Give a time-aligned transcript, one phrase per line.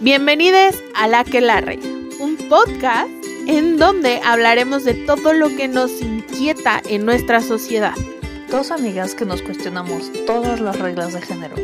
[0.00, 1.80] Bienvenidos a La que la Rey,
[2.20, 3.10] un podcast
[3.48, 7.96] en donde hablaremos de todo lo que nos inquieta en nuestra sociedad.
[8.48, 11.56] Dos amigas que nos cuestionamos todas las reglas de género.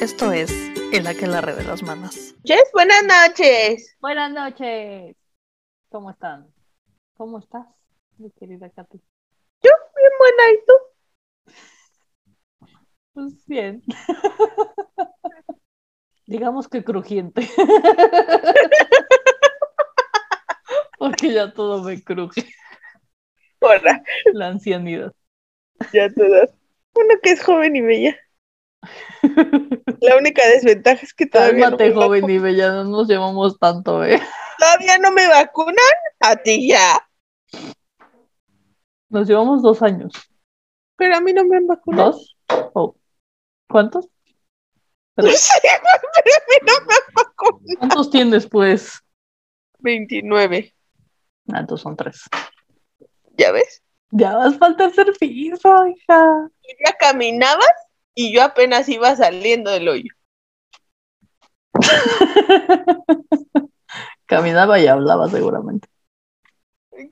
[0.00, 0.52] Esto es
[0.92, 2.36] El Aquelarre de las Manas.
[2.44, 3.96] Jess, buenas noches.
[4.00, 5.16] Buenas noches.
[5.90, 6.54] ¿Cómo están?
[7.16, 7.66] ¿Cómo estás,
[8.16, 8.98] mi querida Katy?
[9.60, 10.72] Yo, bien buena, ¿y tú?
[13.14, 13.82] Pues bien.
[16.26, 17.48] Digamos que crujiente.
[20.98, 22.48] Porque ya todo me cruje.
[23.60, 24.02] Hola,
[24.32, 25.12] La ancianidad.
[25.92, 26.50] ya todas.
[26.94, 28.16] Uno que es joven y bella.
[30.00, 33.58] La única desventaja es que todavía no, Cálmate, me joven y bella, no nos llevamos
[33.58, 34.20] tanto, ¿eh?
[34.58, 35.76] todavía no me vacunan.
[36.20, 37.08] A ti ya.
[39.08, 40.12] Nos llevamos dos años.
[40.96, 42.12] Pero a mí no me han vacunado.
[42.12, 42.36] ¿Dos?
[42.74, 42.96] ¿O
[43.68, 44.08] cuántos?
[45.16, 47.76] No sé, pero no me.
[47.78, 49.02] ¿Cuántos tienes, pues?
[49.80, 50.74] 29.
[51.52, 52.22] Ah, entonces son tres.
[53.36, 53.82] ¿Ya ves?
[54.10, 56.48] Ya vas falta hacer piso, hija.
[56.62, 57.66] Tú ya caminabas
[58.14, 60.10] y yo apenas iba saliendo del hoyo.
[64.26, 65.88] Caminaba y hablaba seguramente.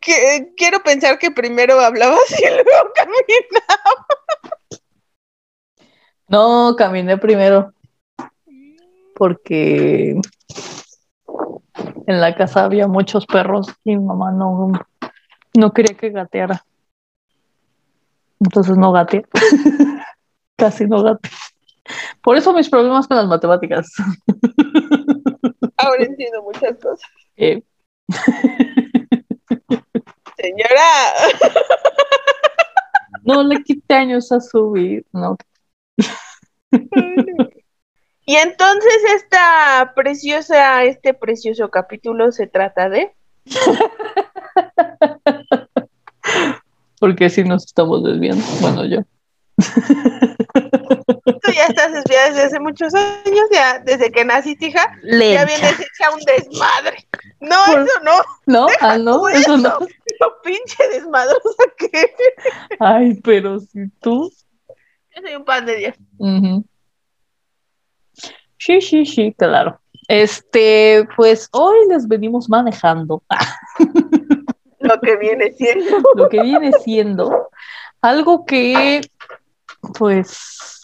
[0.00, 4.06] Que- quiero pensar que primero hablabas y luego caminabas.
[6.28, 7.72] No, caminé primero
[9.20, 10.18] porque
[12.06, 14.72] en la casa había muchos perros y mi mamá no,
[15.52, 16.64] no quería que gateara.
[18.40, 19.27] Entonces no gateé.
[20.56, 21.30] Casi no gateé.
[22.22, 23.92] Por eso mis problemas con las matemáticas.
[25.77, 27.00] Ahora entiendo muchas cosas.
[27.36, 27.62] Eh,
[30.36, 30.88] Señora,
[33.24, 35.06] no le quité años a subir.
[35.12, 35.36] No,
[38.31, 43.12] y entonces esta preciosa, este precioso capítulo se trata de
[47.01, 48.45] porque si nos estamos desviando.
[48.61, 49.01] Bueno, yo.
[49.57, 55.80] tú ya estás desviada desde hace muchos años, ya desde que naciste, hija, ya vienes
[55.80, 57.08] hecha un desmadre.
[57.40, 58.13] No, Por- eso no,
[58.46, 59.79] No, ah, no, eso no.
[60.20, 62.13] lo pinche desmadrosa que
[62.79, 64.30] Ay, pero si tú.
[64.69, 65.95] yo soy un pan de Dios.
[66.19, 66.64] Ujú.
[68.60, 69.80] Sí, sí, sí, claro.
[70.06, 73.22] Este, pues hoy les venimos manejando
[74.80, 75.98] Lo que viene siendo.
[76.14, 77.48] lo que viene siendo
[78.02, 79.00] algo que,
[79.98, 80.82] pues,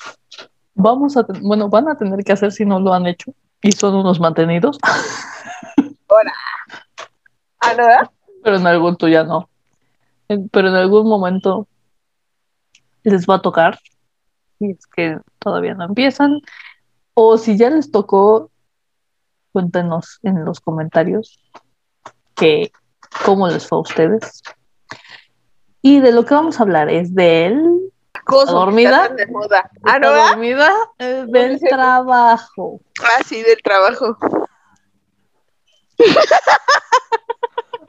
[0.75, 3.32] vamos a, bueno, van a tener que hacer si no lo han hecho
[3.62, 4.78] y son unos mantenidos,
[7.60, 8.10] Ah, ¿no?
[8.44, 9.48] pero en algún tú ya no.
[10.28, 11.66] Pero en algún momento
[13.03, 13.78] les va a tocar,
[14.60, 16.41] y es que todavía no empiezan,
[17.19, 18.50] o si ya les tocó,
[19.53, 21.41] cuéntenos en los comentarios
[22.34, 22.71] que
[23.25, 24.43] cómo les fue a ustedes.
[25.81, 27.91] Y de lo que vamos a hablar es del
[28.25, 29.09] Cosas que ¿Dormida?
[29.09, 29.71] de moda.
[29.84, 30.10] Ah, ¿no?
[30.12, 30.71] Dormida?
[30.99, 32.81] Del trabajo.
[33.00, 34.19] Ah, sí, del trabajo.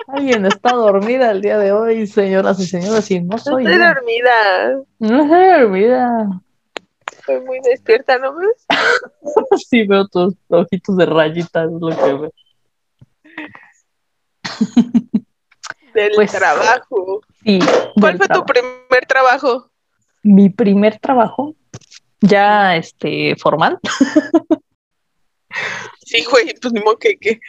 [0.07, 3.85] Alguien está dormida el día de hoy, señoras y señores, y no soy Estoy yo.
[3.93, 4.81] dormida.
[4.99, 6.41] No estoy dormida.
[7.27, 8.65] Estoy muy despierta, ¿no ves?
[9.69, 12.33] Sí, veo tus ojitos de rayitas, es lo que veo.
[15.93, 17.21] Del Pues, trabajo.
[17.43, 17.59] Sí,
[17.99, 19.69] ¿Cuál fue tu primer trabajo?
[20.23, 21.53] Mi primer trabajo,
[22.21, 23.77] ya este, formal,
[26.05, 27.41] Sí, güey, pues ni modo que, que...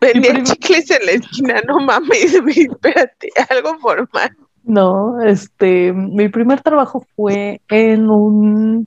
[0.00, 4.36] Vendían chicles en la esquina, no mames, espérate, algo formal.
[4.68, 8.86] No, este, mi primer trabajo fue en un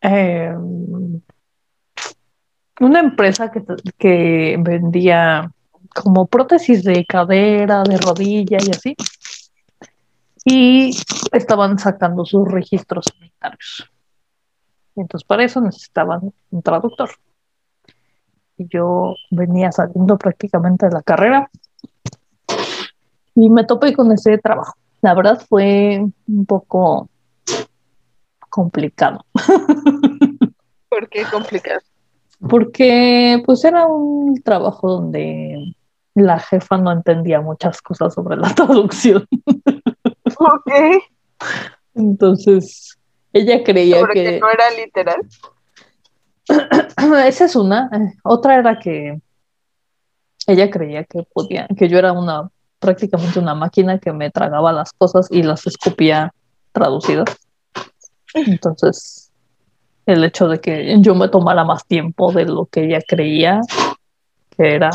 [0.00, 1.20] em,
[2.80, 3.62] una empresa que,
[3.98, 5.52] que vendía
[5.94, 8.96] como prótesis de cadera, de rodilla y así.
[10.46, 10.96] Y
[11.32, 13.86] estaban sacando sus registros sanitarios.
[14.94, 17.10] Entonces, para eso necesitaban un traductor.
[18.56, 21.50] Y yo venía saliendo prácticamente de la carrera
[23.36, 24.74] y me topé con ese trabajo.
[25.02, 27.08] La verdad fue un poco
[28.50, 29.24] complicado,
[30.88, 31.80] ¿Por qué complicado?
[32.48, 35.76] porque pues era un trabajo donde
[36.14, 39.26] la jefa no entendía muchas cosas sobre la traducción.
[40.38, 40.72] Ok,
[41.94, 42.98] Entonces,
[43.34, 44.40] ella creía porque que...
[44.40, 45.20] no era literal.
[47.26, 47.90] Esa es una.
[47.92, 49.20] Eh, Otra era que
[50.46, 54.92] ella creía que podía, que yo era una prácticamente una máquina que me tragaba las
[54.92, 56.32] cosas y las escupía
[56.72, 57.36] traducidas.
[58.34, 59.30] Entonces,
[60.04, 63.60] el hecho de que yo me tomara más tiempo de lo que ella creía
[64.56, 64.90] que era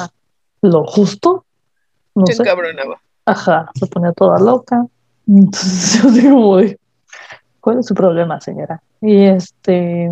[0.61, 1.45] lo justo.
[2.15, 2.43] No Se sé.
[2.43, 3.01] encabronaba.
[3.25, 4.85] Ajá, se ponía toda loca.
[5.27, 6.77] Entonces yo digo, "Uy,
[7.59, 8.81] ¿cuál es su problema, señora?
[9.01, 10.09] Y este,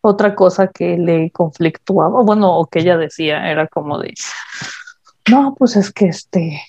[0.00, 4.12] otra cosa que le conflictuaba, bueno, o que ella decía, era como de,
[5.30, 6.60] no, pues es que este,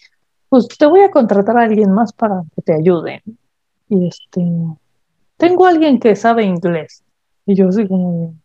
[0.49, 3.21] pues te voy a contratar a alguien más para que te ayude.
[3.89, 4.41] Y este,
[5.37, 7.03] tengo a alguien que sabe inglés.
[7.45, 8.35] Y yo así como,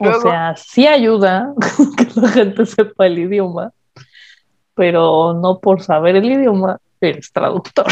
[0.00, 1.54] o sea, sí ayuda
[1.96, 3.72] que la gente sepa el idioma,
[4.74, 7.86] pero no por saber el idioma eres traductor.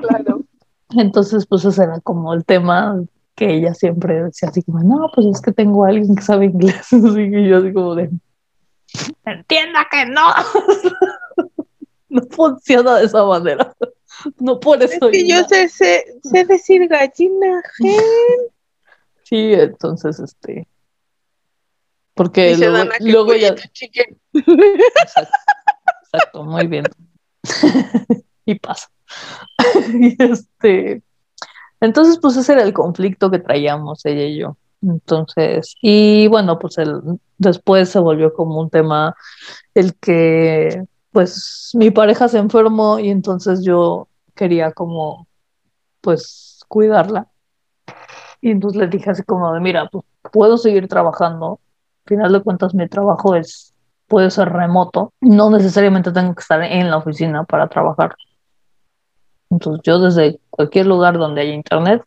[0.00, 0.42] claro.
[0.96, 3.02] Entonces, pues ese era como el tema
[3.34, 6.46] que ella siempre decía así como, no, pues es que tengo a alguien que sabe
[6.46, 6.86] inglés.
[6.92, 8.10] Así que yo así como de,
[9.24, 10.22] entienda que no.
[12.08, 13.74] no funciona de esa manera.
[14.38, 15.10] No por Es eso.
[15.10, 18.00] que yo sé, sé, sé decir gallina, gen.
[19.24, 20.68] Sí, entonces, este...
[22.12, 23.48] Porque Dice luego, Dana luego ya...
[23.48, 25.32] Exacto,
[26.02, 26.84] exacto, muy bien.
[28.44, 28.90] y pasa.
[29.94, 31.02] y este,
[31.80, 34.56] entonces, pues ese era el conflicto que traíamos ella y yo.
[34.82, 37.00] Entonces, y bueno, pues el,
[37.44, 39.14] después se volvió como un tema
[39.74, 45.28] el que, pues mi pareja se enfermó y entonces yo quería como,
[46.00, 47.28] pues, cuidarla.
[48.40, 51.60] Y entonces le dije así como de, mira, pues puedo seguir trabajando.
[52.06, 53.74] Al final de cuentas, mi trabajo es
[54.06, 58.14] puede ser remoto, no necesariamente tengo que estar en la oficina para trabajar.
[59.50, 62.02] Entonces yo desde cualquier lugar donde haya internet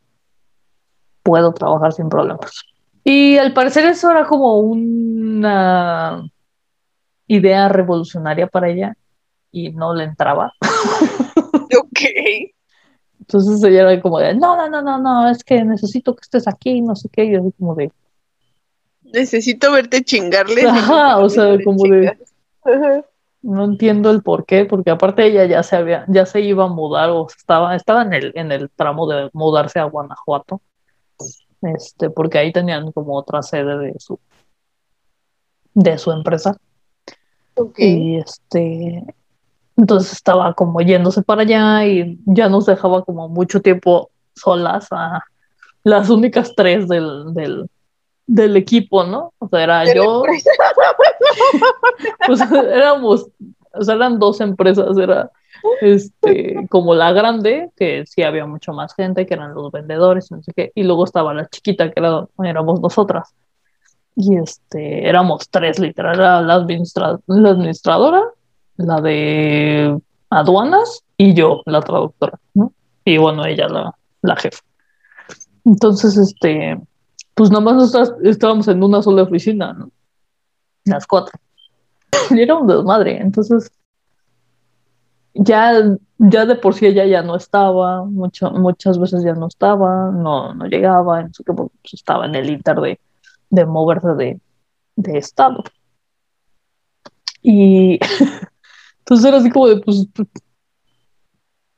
[1.24, 2.64] puedo trabajar sin problemas.
[3.10, 6.30] Y al parecer eso era como una
[7.26, 8.98] idea revolucionaria para ella
[9.50, 10.52] y no le entraba.
[11.80, 12.00] Ok.
[13.20, 16.48] Entonces ella era como de, no, no, no, no, no, es que necesito que estés
[16.48, 17.92] aquí, no sé qué, y yo así como de,
[19.04, 20.62] Necesito verte chingarle.
[20.68, 22.18] Ajá, o sea, como de-
[22.64, 23.06] Ajá.
[23.42, 26.70] No entiendo el por qué, porque aparte ella ya se había, ya se iba a
[26.70, 30.62] mudar o estaba, estaba en el, en el tramo de mudarse a Guanajuato.
[31.62, 34.20] Este, porque ahí tenían como otra sede de su,
[35.74, 36.58] de su empresa.
[37.56, 37.80] Ok.
[37.80, 39.04] Y este,
[39.76, 45.24] entonces estaba como yéndose para allá y ya nos dejaba como mucho tiempo solas a
[45.84, 47.70] las únicas tres del, del,
[48.28, 49.34] del equipo, ¿no?
[49.40, 50.24] O sea, era yo,
[52.28, 53.28] pues éramos,
[53.74, 55.32] o sea, eran dos empresas, era
[55.82, 60.42] este, como la grande, que sí había mucho más gente, que eran los vendedores, no
[60.44, 63.34] sé qué, y luego estaba la chiquita, que era, éramos nosotras.
[64.16, 68.24] Y este, éramos tres, literal, era la, administra- la administradora,
[68.78, 70.00] la de
[70.30, 72.74] aduanas y yo, la traductora, ¿no?
[73.06, 74.60] Y bueno, ella, la, la jefa.
[75.66, 76.80] Entonces, este,
[77.36, 79.92] pues nomás nosotras estábamos en una sola oficina, ¿no?
[80.86, 81.40] Las cuatro.
[82.32, 83.18] Y era un desmadre.
[83.22, 83.72] Entonces,
[85.38, 90.12] ya, ya de por sí ella ya no estaba, mucho, muchas veces ya no estaba,
[90.12, 93.00] no, no llegaba, no sé qué, pues, estaba en el inter de,
[93.50, 94.40] de moverse de,
[94.96, 95.64] de estado.
[97.42, 98.00] Y
[99.00, 100.08] entonces era así como de, pues,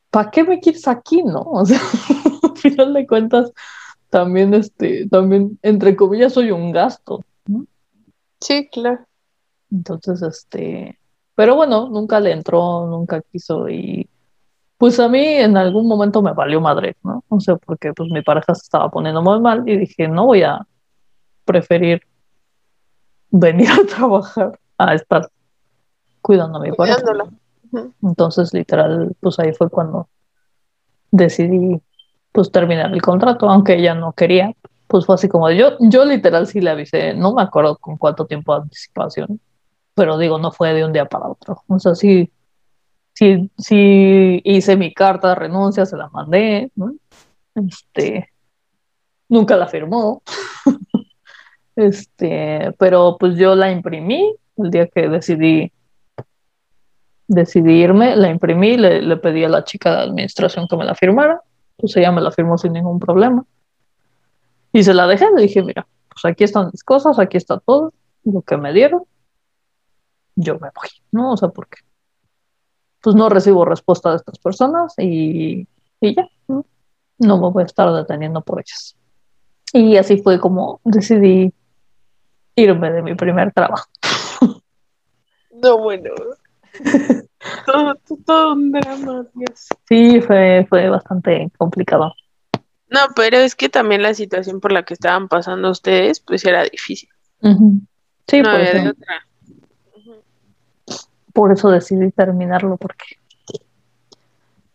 [0.10, 1.42] ¿para qué me quieres aquí, no?
[1.42, 1.80] O sea,
[2.44, 3.52] al final de cuentas,
[4.10, 7.24] también, este, también, entre comillas, soy un gasto.
[8.42, 9.06] Sí, claro.
[9.72, 10.99] Entonces, este,
[11.40, 14.10] pero bueno, nunca le entró, nunca quiso y
[14.78, 17.24] pues a mí en algún momento me valió madre, ¿no?
[17.30, 20.44] O sea, porque pues mi pareja se estaba poniendo muy mal y dije, no voy
[20.44, 20.68] a
[21.46, 22.02] preferir
[23.30, 25.30] venir a trabajar a estar
[26.22, 26.98] cuidando a mi pareja.
[28.04, 30.10] Entonces, literal, pues ahí fue cuando
[31.10, 31.82] decidí
[32.34, 34.52] pues terminar el contrato, aunque ella no quería,
[34.88, 38.26] pues fue así como yo, yo literal sí le avisé, no me acuerdo con cuánto
[38.26, 39.40] tiempo de anticipación,
[40.00, 41.62] pero digo, no fue de un día para otro.
[41.68, 42.32] O sea, sí,
[43.14, 46.94] sí, sí hice mi carta de renuncia, se la mandé, ¿no?
[47.54, 48.32] Este,
[49.28, 50.24] nunca la firmó.
[51.76, 55.72] Este, pero pues yo la imprimí el día que decidí
[57.26, 60.94] decidí irme, la imprimí, le, le pedí a la chica de administración que me la
[60.94, 61.42] firmara,
[61.78, 63.46] pues ella me la firmó sin ningún problema.
[64.74, 67.94] Y se la dejé, le dije, mira, pues aquí están mis cosas, aquí está todo,
[68.26, 69.04] lo que me dieron,
[70.40, 71.34] yo me voy, ¿no?
[71.34, 71.80] O sea, porque
[73.02, 75.68] pues no recibo respuesta de estas personas y,
[76.02, 76.66] y ya, ¿no?
[77.20, 78.96] no me voy a estar deteniendo por ellas.
[79.74, 81.54] Y así fue como decidí
[82.56, 83.88] irme de mi primer trabajo.
[85.62, 86.12] No, bueno.
[87.66, 89.68] todo, todo un drama, Dios.
[89.90, 92.14] Sí, fue, fue bastante complicado.
[92.88, 96.64] No, pero es que también la situación por la que estaban pasando ustedes, pues era
[96.64, 97.10] difícil.
[97.42, 99.28] Sí, no por, había de otra.
[101.40, 103.16] Por eso decidí terminarlo, porque...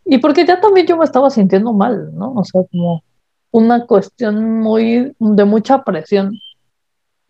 [0.07, 2.33] Y porque ya también yo me estaba sintiendo mal, ¿no?
[2.33, 3.05] O sea, como
[3.51, 6.41] una cuestión muy de mucha presión,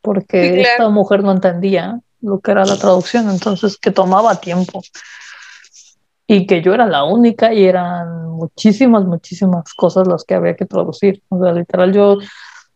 [0.02, 0.68] porque Sí, claro.
[0.68, 4.82] esta mujer no entendía lo que era la traducción, entonces que tomaba tiempo.
[6.28, 10.64] Y que yo era la única y eran muchísimas, muchísimas cosas las que había que
[10.64, 11.24] traducir.
[11.28, 12.18] O sea, literal, yo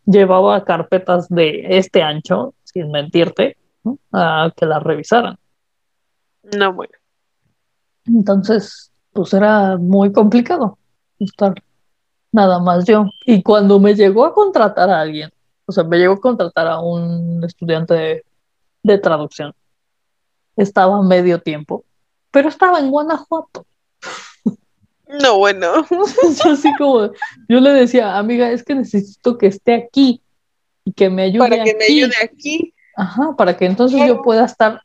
[0.07, 3.97] llevaba carpetas de este ancho, sin mentirte, ¿no?
[4.13, 5.39] a que las revisaran.
[6.57, 6.93] No, bueno.
[8.07, 10.79] Entonces, pues era muy complicado
[11.19, 11.55] estar
[12.33, 13.07] nada más yo.
[13.27, 15.31] Y cuando me llegó a contratar a alguien,
[15.67, 18.25] o sea, me llegó a contratar a un estudiante de,
[18.83, 19.53] de traducción,
[20.57, 21.85] estaba medio tiempo,
[22.31, 23.67] pero estaba en Guanajuato.
[25.23, 25.87] No, bueno.
[26.45, 27.11] Así como,
[27.49, 30.23] yo le decía, amiga, es que necesito que esté aquí
[30.85, 32.03] y que me ayude Para que me aquí".
[32.03, 32.75] ayude aquí.
[32.97, 34.81] Ajá, para que entonces yo pueda estar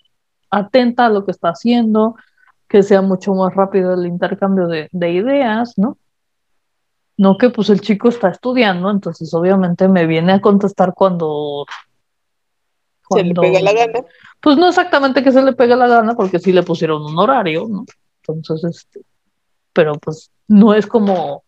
[0.54, 2.16] atenta a lo que está haciendo,
[2.68, 5.98] que sea mucho más rápido el intercambio de, de ideas, ¿no?
[7.18, 11.66] No que pues el chico está estudiando, entonces obviamente me viene a contestar cuando...
[13.10, 14.06] Se le cuando- pega la gana.
[14.40, 17.68] Pues no exactamente que se le pegue la gana, porque sí le pusieron un horario,
[17.70, 17.86] ¿no?
[18.28, 19.02] Entonces, este,
[19.74, 21.44] pero pues no es como,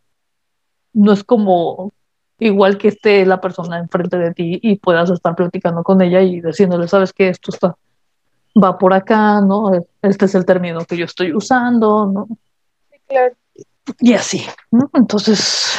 [0.94, 1.94] no es como
[2.40, 6.42] igual que esté la persona enfrente de ti y puedas estar platicando con ella y
[6.42, 7.76] diciéndole, sabes que esto está,
[8.62, 9.72] va por acá, ¿no?
[10.02, 12.28] Este es el término que yo estoy usando, ¿no?
[13.08, 13.36] Claro.
[14.00, 14.90] Y así, ¿no?
[14.94, 15.78] Entonces,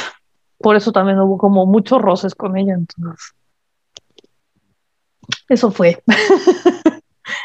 [0.58, 3.34] por eso también hubo como muchos roces con ella, entonces.
[5.48, 6.02] Eso fue.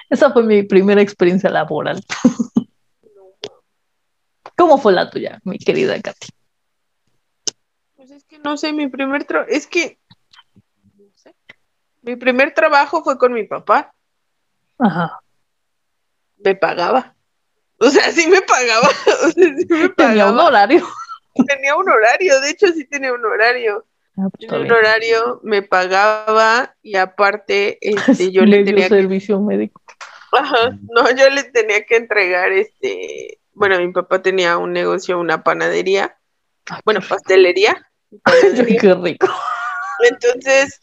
[0.10, 2.04] Esa fue mi primera experiencia laboral.
[4.58, 6.28] ¿Cómo fue la tuya, mi querida Katy?
[7.96, 9.98] Pues es que no sé, mi primer trabajo, es que,
[10.98, 11.34] no sé.
[12.02, 13.94] Mi primer trabajo fue con mi papá,
[14.82, 15.20] Ajá.
[16.38, 17.16] me pagaba.
[17.80, 18.90] O sea, sí me pagaba.
[19.26, 20.88] O sea, sí me Tenía un horario.
[21.48, 23.86] Tenía un horario, de hecho sí tenía un horario.
[24.18, 29.40] Ah, pues, Tenía un horario, me pagaba y aparte este, yo le tenía que servicio
[29.40, 29.82] médico.
[30.34, 35.44] Ajá, no, yo le tenía que entregar este, bueno, mi papá tenía un negocio, una
[35.44, 36.18] panadería,
[36.70, 37.90] Ah, bueno, pastelería,
[38.24, 38.80] panadería.
[38.80, 39.28] Qué rico.
[40.10, 40.80] Entonces,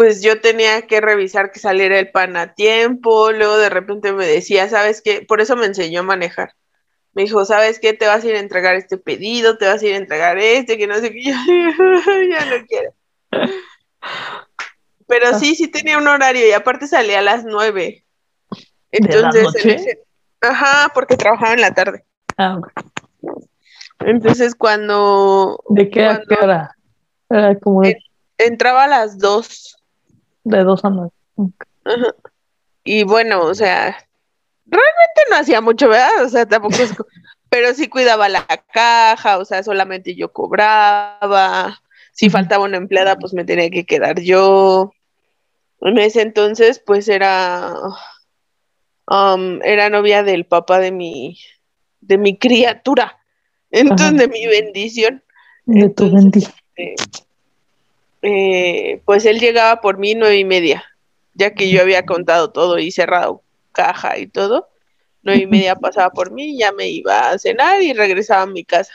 [0.00, 4.26] pues yo tenía que revisar que saliera el pan a tiempo, luego de repente me
[4.26, 5.20] decía, ¿sabes qué?
[5.20, 6.54] Por eso me enseñó a manejar.
[7.12, 7.92] Me dijo, ¿sabes qué?
[7.92, 10.78] Te vas a ir a entregar este pedido, te vas a ir a entregar este,
[10.78, 11.34] que no sé qué, yo
[12.30, 12.94] ya no quiero.
[15.06, 18.06] Pero sí, sí tenía un horario y aparte salía a las nueve.
[18.90, 19.98] ¿De la Entonces, noche?
[20.40, 22.06] ajá, porque trabajaba en la tarde.
[22.38, 22.58] Ah.
[23.98, 26.76] Entonces, cuando ¿De qué a Cuando- qué hora?
[27.28, 27.98] Era como de,
[28.38, 29.76] entraba a las dos,
[30.44, 31.10] de dos a nueve.
[31.84, 32.14] Ajá.
[32.84, 33.96] Y bueno, o sea,
[34.66, 36.24] realmente no hacía mucho, ¿verdad?
[36.24, 36.94] O sea, tampoco es...
[37.50, 41.80] Pero sí cuidaba la caja, o sea, solamente yo cobraba.
[42.12, 44.92] Si faltaba una empleada, pues me tenía que quedar yo.
[45.80, 47.74] En ese entonces, pues era...
[49.08, 51.38] um, era novia del papá de mi...
[52.00, 53.18] de mi criatura.
[53.72, 54.16] Entonces, Ajá.
[54.16, 55.24] de mi bendición.
[55.66, 56.54] De tu bendición.
[56.76, 56.94] eh,
[58.22, 60.84] eh, pues él llegaba por mí nueve y media,
[61.34, 64.68] ya que yo había contado todo y cerrado caja y todo.
[65.22, 68.64] Nueve y media pasaba por mí, ya me iba a cenar y regresaba a mi
[68.64, 68.92] casa.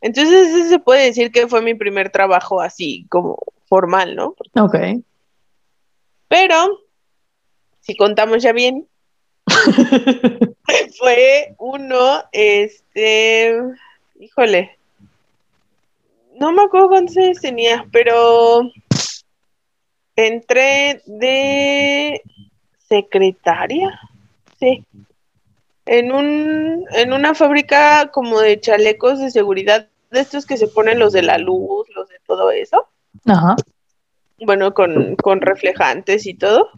[0.00, 4.34] Entonces ese se puede decir que fue mi primer trabajo así como formal, ¿no?
[4.54, 4.76] Ok.
[6.28, 6.80] Pero
[7.80, 8.88] si contamos ya bien,
[10.98, 13.60] fue uno, este,
[14.18, 14.78] híjole,
[16.40, 18.62] no me acuerdo cuántos años tenía, pero
[20.16, 22.22] entré de
[22.88, 24.00] secretaria,
[24.58, 24.84] sí,
[25.84, 30.98] en un, en una fábrica como de chalecos de seguridad, de estos que se ponen
[30.98, 32.88] los de la luz, los de todo eso,
[33.26, 33.56] Ajá.
[34.38, 36.70] bueno, con, con reflejantes y todo.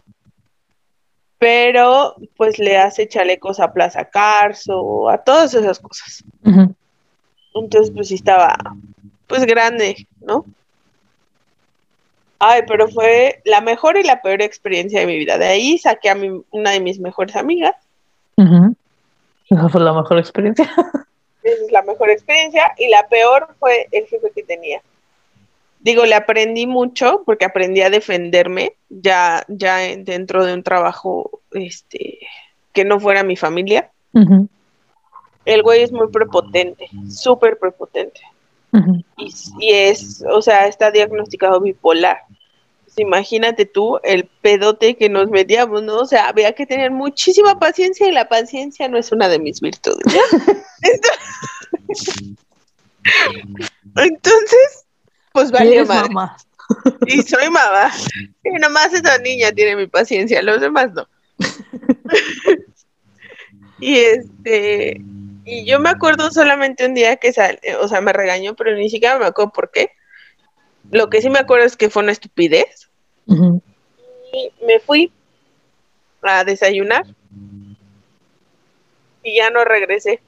[1.37, 6.23] Pero pues le hace chalecos a Plaza Carso, a todas esas cosas.
[6.45, 6.73] Ujú.
[7.53, 8.55] Entonces, pues sí estaba,
[9.27, 10.45] pues grande, ¿no?
[12.39, 15.37] Ay, pero fue la mejor y la peor experiencia de mi vida.
[15.37, 17.75] De ahí saqué a mi, una de mis mejores amigas.
[19.49, 20.65] Esa fue la mejor experiencia.
[21.43, 22.73] Esa es la mejor experiencia.
[22.77, 24.81] Y la peor fue el jefe que tenía.
[25.79, 31.41] Digo, le aprendí mucho porque aprendí a defenderme ya, ya en- dentro de un trabajo
[31.51, 32.19] este,
[32.73, 33.89] que no fuera mi familia.
[35.45, 38.21] El güey es muy prepotente, súper prepotente.
[39.17, 42.19] Y, es, o sea, está diagnosticado bipolar.
[42.83, 45.97] Pues imagínate tú el pedote que nos metíamos, ¿no?
[45.97, 49.61] O sea, había que tener muchísima paciencia y la paciencia no es una de mis
[49.61, 50.05] virtudes.
[53.95, 54.85] Entonces,
[55.31, 56.37] pues vale Mamá.
[57.05, 57.91] Y soy mamá.
[58.43, 61.07] Y nomás esa niña tiene mi paciencia, los demás no.
[63.79, 65.01] y este,
[65.45, 68.89] y yo me acuerdo solamente un día que sal, o sea, me regañó, pero ni
[68.89, 69.91] siquiera me acuerdo por qué.
[70.91, 72.89] Lo que sí me acuerdo es que fue una estupidez.
[73.25, 75.11] Y me fui
[76.21, 77.05] a desayunar
[79.23, 80.21] y ya no regresé.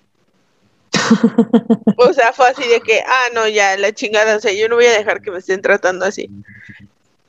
[1.98, 4.76] o sea, fue así de que, ah, no, ya, la chingada, o sea, yo no
[4.76, 6.30] voy a dejar que me estén tratando así.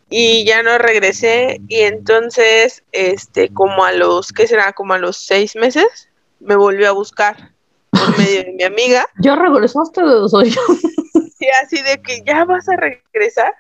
[0.09, 4.73] Y ya no regresé y entonces, este, como a los, ¿qué será?
[4.73, 7.51] Como a los seis meses, me volvió a buscar
[7.99, 9.07] por medio de mi amiga.
[9.19, 10.59] Ya regresaste de dos años.
[11.39, 13.55] Sí, así de que ya vas a regresar.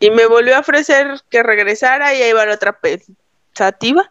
[0.00, 4.10] Y me volvió a ofrecer que regresara y ahí va la otra pensativa.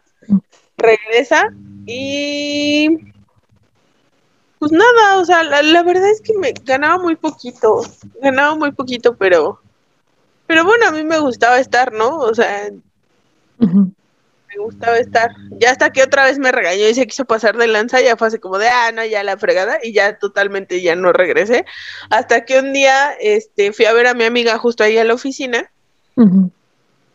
[0.78, 1.52] Regresa
[1.84, 3.12] y
[4.62, 7.82] pues nada, o sea, la, verdad es que me ganaba muy poquito,
[8.20, 9.60] ganaba muy poquito, pero,
[10.46, 12.18] pero bueno, a mí me gustaba estar, ¿no?
[12.18, 12.70] O sea,
[14.54, 15.30] me gustaba estar.
[15.58, 18.28] Ya hasta que otra vez me regañó y se quiso pasar de lanza, ya fue
[18.28, 21.64] así como de, ah, no, ya la fregada, y ya totalmente ya no regresé.
[22.10, 25.14] Hasta que un día, este, fui a ver a mi amiga justo ahí a la
[25.14, 25.70] oficina,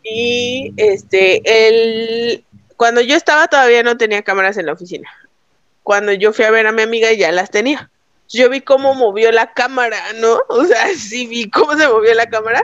[0.02, 2.44] y este, él,
[2.76, 5.08] cuando yo estaba todavía no tenía cámaras en la oficina
[5.88, 7.90] cuando yo fui a ver a mi amiga ya las tenía.
[8.28, 10.38] Yo vi cómo movió la cámara, ¿no?
[10.48, 12.62] O sea, sí vi cómo se movió la cámara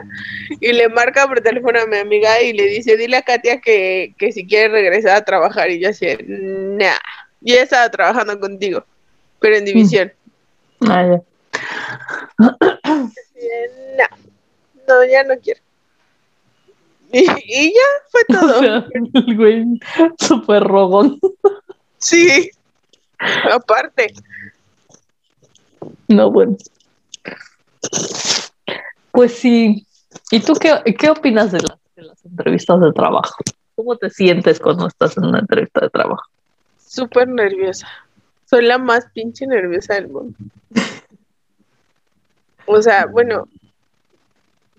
[0.59, 4.13] y le marca por teléfono a mi amiga y le dice, dile a Katia que,
[4.33, 5.69] si quiere regresar a trabajar.
[5.71, 6.97] Y yo así, nah,
[7.41, 8.85] yo ya estaba trabajando contigo,
[9.39, 10.13] pero en división.
[10.79, 10.91] Mm.
[10.91, 11.21] Ah,
[14.87, 15.61] no, ya no quiero.
[17.11, 18.85] Y, ya fue todo.
[19.13, 19.65] el güey
[20.19, 21.19] súper rogón.
[21.97, 22.51] Sí,
[23.51, 24.13] Aparte.
[26.07, 26.57] No, bueno.
[29.11, 29.85] Pues sí.
[30.31, 31.59] ¿Y tú qué, qué opinas de,
[31.95, 33.35] de las entrevistas de trabajo?
[33.75, 36.23] ¿Cómo te sientes cuando estás en una entrevista de trabajo?
[36.77, 37.87] Súper nerviosa.
[38.49, 40.37] Soy la más pinche nerviosa del mundo.
[42.65, 43.47] O sea, bueno,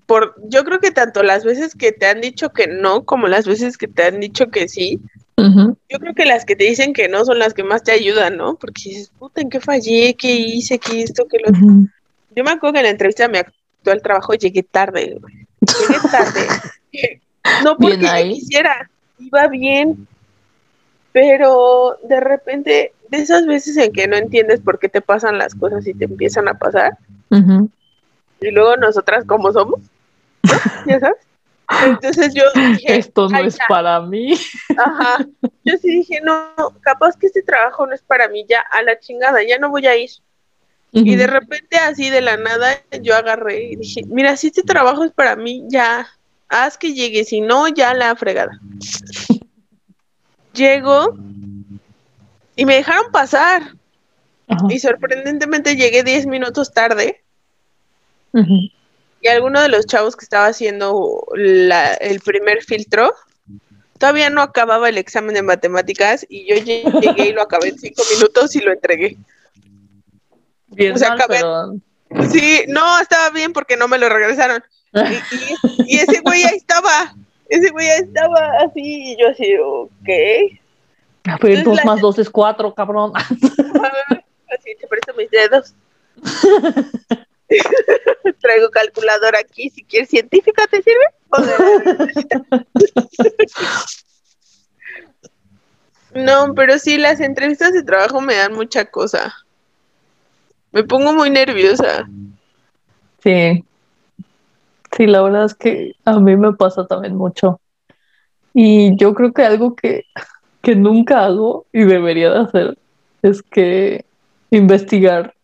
[0.06, 3.46] por, yo creo que tanto las veces que te han dicho que no como las
[3.46, 5.00] veces que te han dicho que sí,
[5.36, 8.36] yo creo que las que te dicen que no son las que más te ayudan,
[8.36, 8.56] ¿no?
[8.56, 10.14] Porque dices, puta, ¿en qué fallé?
[10.14, 10.78] ¿Qué hice?
[10.78, 11.26] ¿Qué esto?
[11.28, 11.52] ¿Qué lo
[12.34, 15.18] Yo me acuerdo que en la entrevista me actual trabajo llegué tarde,
[15.60, 16.46] Llegué tarde.
[17.64, 20.08] no porque yo quisiera, iba bien,
[21.12, 25.54] pero de repente, de esas veces en que no entiendes por qué te pasan las
[25.54, 26.96] cosas y te empiezan a pasar,
[27.30, 29.80] y luego nosotras como somos,
[30.86, 31.25] ¿ya sabes?
[31.84, 34.34] Entonces yo dije, esto no es para mí.
[34.76, 35.26] Ajá.
[35.64, 38.98] Yo sí dije, no, capaz que este trabajo no es para mí, ya a la
[38.98, 40.10] chingada, ya no voy a ir.
[40.92, 45.04] Y de repente así de la nada yo agarré y dije, mira, si este trabajo
[45.04, 46.08] es para mí, ya,
[46.48, 48.58] haz que llegue, si no, ya la fregada.
[50.54, 51.14] Llego
[52.54, 53.74] y me dejaron pasar.
[54.70, 57.24] Y sorprendentemente llegué 10 minutos tarde
[59.26, 63.12] y alguno de los chavos que estaba haciendo el primer filtro
[63.98, 68.02] todavía no acababa el examen de matemáticas y yo llegué y lo acabé en cinco
[68.14, 69.16] minutos y lo entregué.
[70.68, 70.94] Bien,
[72.30, 74.62] Sí, no, estaba bien porque no me lo regresaron.
[75.86, 77.12] Y, ese güey ahí estaba,
[77.48, 80.60] ese güey ahí estaba así y yo así, ok.
[81.24, 83.12] Ah, pero dos más dos es cuatro, cabrón.
[83.16, 85.74] Así te presto mis dedos.
[88.40, 91.06] Traigo calculadora aquí, si quieres científica, ¿te sirve?
[96.14, 99.34] no, pero sí, las entrevistas de trabajo me dan mucha cosa.
[100.72, 102.08] Me pongo muy nerviosa.
[103.22, 103.64] Sí.
[104.96, 107.60] Sí, la verdad es que a mí me pasa también mucho.
[108.54, 110.04] Y yo creo que algo que,
[110.62, 112.78] que nunca hago y debería de hacer
[113.22, 114.04] es que
[114.50, 115.35] investigar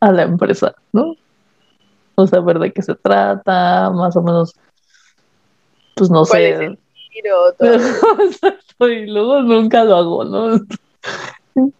[0.00, 1.16] a la empresa, ¿no?
[2.14, 4.54] O saber de qué se trata, más o menos,
[5.94, 6.78] pues no sé.
[8.80, 10.60] y luego nunca lo hago, ¿no?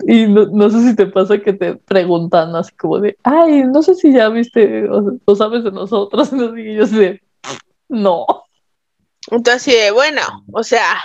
[0.07, 3.95] Y no, sé si te pasa que te preguntan así como de, ay, no sé
[3.95, 7.23] si ya viste o, sabes de nosotros, y yo sé,
[7.89, 8.25] no.
[9.31, 10.97] Entonces, bueno, o sea,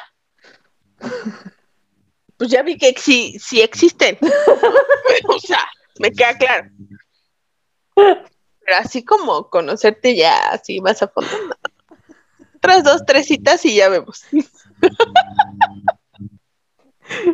[2.38, 4.17] pues ya vi que sí, sí existen.
[5.28, 5.60] o sea,
[5.99, 6.69] me queda claro.
[7.95, 11.30] pero así como conocerte ya, así vas a fondo.
[11.47, 11.56] no.
[12.56, 14.23] Otras dos, tres citas y ya vemos.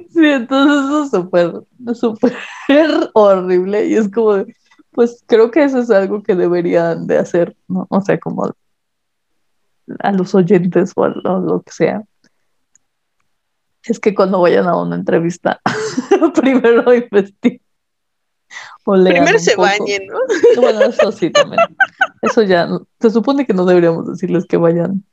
[0.09, 1.53] Sí, entonces eso es súper,
[1.95, 2.33] súper
[3.13, 4.55] horrible y es como, de,
[4.91, 7.85] pues creo que eso es algo que deberían de hacer, ¿no?
[7.89, 8.51] O sea, como
[9.99, 12.03] a los oyentes o a lo, lo que sea.
[13.83, 15.61] Es que cuando vayan a una entrevista,
[16.33, 17.61] primero investiguen.
[18.93, 19.67] Primero se poco.
[19.67, 20.19] bañen, ¿no?
[20.61, 21.61] Bueno, eso sí también.
[22.21, 22.69] Eso ya,
[22.99, 25.03] se supone que no deberíamos decirles que vayan.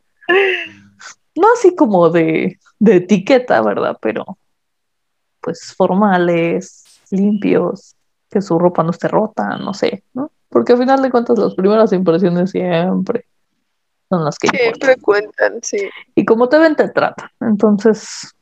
[1.34, 3.98] No así como de, de etiqueta, ¿verdad?
[4.00, 4.38] Pero
[5.40, 7.96] pues formales, limpios,
[8.30, 10.30] que su ropa no esté rota, no sé, ¿no?
[10.48, 13.26] Porque al final de cuentas las primeras impresiones siempre
[14.08, 14.74] son las que importan.
[14.74, 15.78] Siempre cuentan, sí.
[16.14, 17.28] Y como te ven, te tratan.
[17.40, 18.34] Entonces,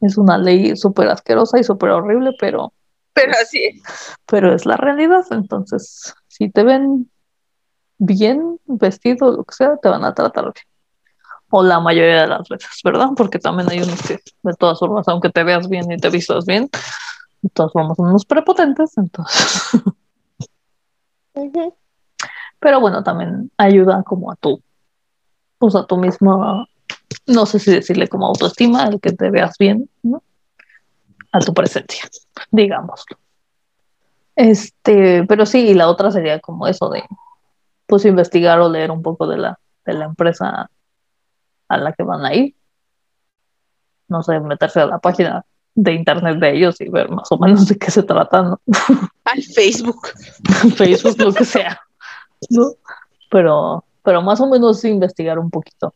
[0.00, 2.72] es una ley súper asquerosa y súper horrible, pero
[3.18, 3.82] Pero así es.
[4.26, 5.24] pero es la realidad.
[5.30, 7.10] Entonces, si te ven
[7.98, 10.66] bien vestido, lo que sea, te van a tratar bien.
[11.50, 13.08] O la mayoría de las veces, ¿verdad?
[13.16, 16.44] Porque también hay unos que, de todas formas, aunque te veas bien y te vistas
[16.44, 16.68] bien,
[17.40, 19.70] de todas formas son unos prepotentes, entonces.
[22.60, 24.62] Pero bueno, también ayuda como a tu,
[25.58, 26.66] pues a tu mismo,
[27.26, 30.22] no sé si decirle como autoestima, el que te veas bien, ¿no?
[31.32, 32.08] A tu presencia,
[32.50, 33.18] digámoslo.
[34.34, 37.02] Este, pero sí, y la otra sería como eso de,
[37.86, 40.70] pues investigar o leer un poco de la, de la empresa
[41.68, 42.54] a la que van a ir.
[44.08, 47.68] No sé, meterse a la página de internet de ellos y ver más o menos
[47.68, 48.60] de qué se trata, ¿no?
[49.24, 50.08] Al Facebook.
[50.76, 51.80] Facebook, lo que sea,
[52.50, 52.72] ¿no?
[53.30, 55.94] Pero, pero más o menos investigar un poquito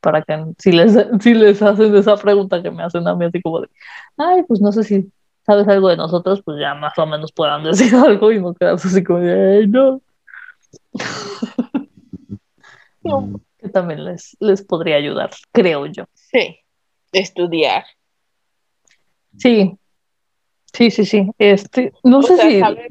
[0.00, 3.40] para que si les, si les hacen esa pregunta que me hacen a mí así
[3.40, 3.68] como de,
[4.18, 5.10] ay, pues no sé si
[5.46, 8.88] sabes algo de nosotros, pues ya más o menos puedan decir algo y no quedarse
[8.88, 10.00] así como ay, no.
[13.02, 16.04] No, Que también les, les podría ayudar, creo yo.
[16.14, 16.58] Sí.
[17.12, 17.84] Estudiar.
[19.38, 19.78] Sí,
[20.72, 21.30] sí, sí, sí.
[21.38, 22.88] Este, no O sé sea, si, saber,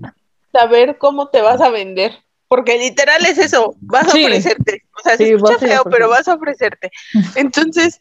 [0.52, 2.14] saber cómo te vas a vender.
[2.48, 4.84] Porque literal es eso, vas a ofrecerte.
[4.98, 6.90] O sea, se Sí, escucha feo, pero vas a ofrecerte.
[7.36, 8.00] Entonces,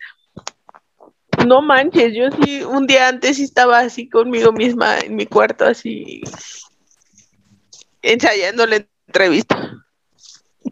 [1.44, 5.64] no manches, yo sí, un día antes sí estaba así conmigo misma en mi cuarto,
[5.64, 6.22] así
[8.02, 9.72] ensayando la entrevista.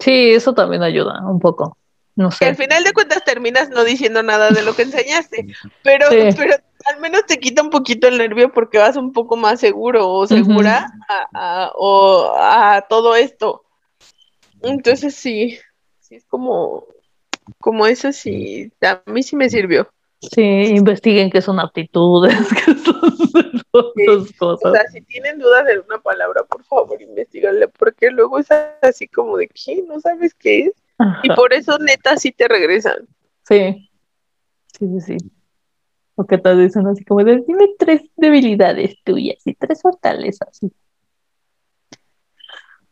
[0.00, 1.76] sí, eso también ayuda un poco.
[2.16, 2.62] No Que al sé.
[2.62, 5.46] final de cuentas terminas no diciendo nada de lo que enseñaste,
[5.82, 6.28] pero, Sí.
[6.36, 6.54] pero
[6.86, 10.26] al menos te quita un poquito el nervio porque vas un poco más seguro o
[10.26, 11.26] segura a,
[11.64, 13.64] a- o a todo esto.
[14.62, 15.58] Entonces sí,
[16.00, 16.84] sí es como,
[17.58, 19.88] como eso sí, a mí sí me sirvió.
[20.32, 22.34] Sí, investiguen qué son aptitudes,
[22.66, 23.12] qué son
[23.96, 24.72] esas O cosas.
[24.72, 28.48] sea, si tienen dudas de alguna palabra, por favor, investiganle, porque luego es
[28.82, 30.72] así como de que no sabes qué es.
[31.22, 33.08] Y por eso neta sí te regresan.
[33.48, 33.90] Sí,
[34.78, 35.16] sí, sí, sí.
[36.14, 40.60] O que te dicen así como de, dime tres debilidades tuyas y tres fortalezas.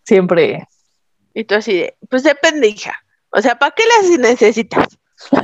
[0.05, 0.67] Siempre.
[1.33, 2.93] Y tú así de, pues depende, hija.
[3.31, 4.99] O sea, ¿para qué las necesitas?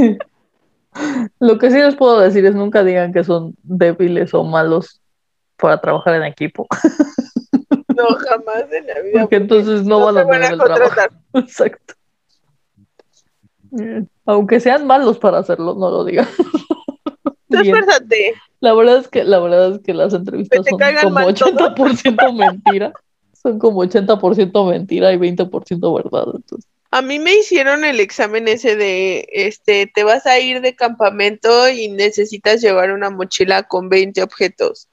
[1.40, 5.00] Lo que sí les puedo decir es nunca digan que son débiles o malos
[5.56, 6.66] para trabajar en equipo,
[7.96, 9.20] No, jamás en la vida.
[9.20, 11.00] porque entonces no, van te a tener el trabajo.
[11.34, 11.94] Exacto.
[14.24, 16.26] Aunque sean malos para hacerlo, no lo digan.
[17.50, 18.34] Esfuérzate.
[18.60, 21.50] La verdad es que la verdad es que las entrevistas son como mal todo.
[21.50, 22.92] 80% mentira.
[23.34, 26.26] Son como 80% mentira y 20% verdad.
[26.34, 30.74] Entonces, A mí me hicieron el examen ese de, este, te vas a ir de
[30.74, 34.88] campamento y necesitas llevar una mochila con 20 objetos.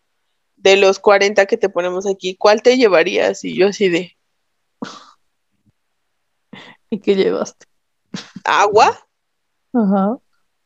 [0.58, 3.44] De los 40 que te ponemos aquí, ¿cuál te llevarías?
[3.44, 4.16] Y yo así de,
[6.90, 7.66] ¿y qué llevaste?
[8.44, 8.98] agua,
[9.74, 10.18] Ajá,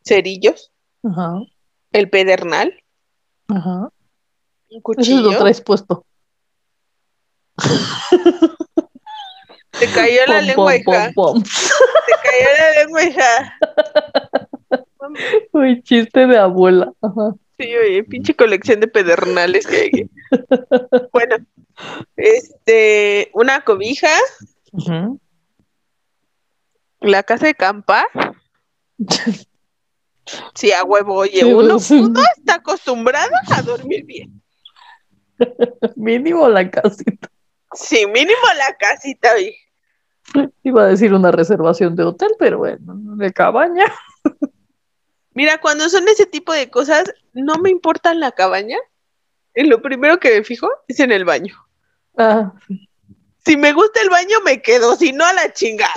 [0.05, 0.71] cerillos,
[1.03, 1.39] ajá,
[1.91, 2.81] el pedernal,
[3.47, 3.79] ajá.
[3.79, 3.91] un
[4.69, 5.31] Eso cuchillo.
[5.31, 6.05] lo traes puesto.
[9.81, 11.11] Te cayó la Pom, lengua, hija.
[11.15, 11.43] pom, pom.
[11.43, 13.57] Te cayó la lengua, hija.
[15.53, 16.93] Uy, chiste de abuela.
[17.01, 17.33] Ajá.
[17.57, 20.09] Sí, oye, pinche colección de pedernales que hay aquí.
[21.11, 21.37] Bueno,
[22.15, 24.09] este, una cobija,
[26.99, 28.05] la casa de campar.
[30.53, 34.41] Sí, a huevo, oye, uno, pues, uno está acostumbrado a dormir bien.
[35.95, 37.29] Mínimo la casita.
[37.73, 39.55] Sí, mínimo la casita, oye.
[40.63, 43.85] Iba a decir una reservación de hotel, pero bueno, de cabaña.
[45.33, 48.77] Mira, cuando son ese tipo de cosas, no me importa la cabaña.
[49.53, 51.55] En lo primero que me fijo es en el baño.
[52.17, 52.53] Ah,
[53.45, 55.91] Si me gusta el baño, me quedo, si no, a la chingada.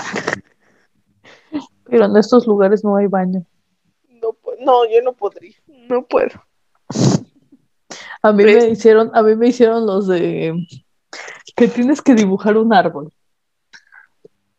[1.84, 3.44] pero en estos lugares no hay baño.
[4.08, 6.30] No, no, yo no podría, no puedo.
[8.22, 10.54] A mí Pues- me hicieron, a mí me hicieron los de
[11.56, 13.12] que tienes que dibujar un árbol.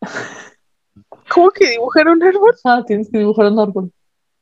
[1.28, 2.54] ¿Cómo que dibujar un árbol?
[2.64, 3.92] Ah, tienes que dibujar un árbol.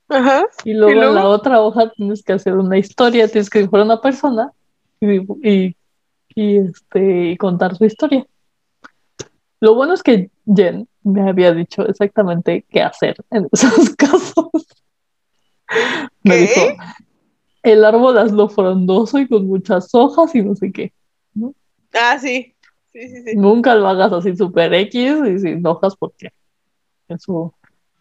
[0.09, 0.45] Ajá.
[0.65, 1.11] Y luego, ¿Y luego?
[1.11, 4.53] en la otra hoja tienes que hacer una historia, tienes que dibujar una persona
[5.01, 5.17] y,
[5.49, 5.77] y,
[6.35, 8.27] y, este, y contar su historia.
[9.61, 14.51] Lo bueno es que Jen me había dicho exactamente qué hacer en esos casos.
[16.23, 16.41] Me ¿Qué?
[16.43, 16.61] dijo,
[17.63, 20.93] el árbol hazlo frondoso y con muchas hojas y no sé qué.
[21.95, 22.54] Ah, sí.
[22.95, 23.37] Sí, sí, sí.
[23.37, 26.31] Nunca lo hagas así super X y sin hojas porque
[27.09, 27.53] eso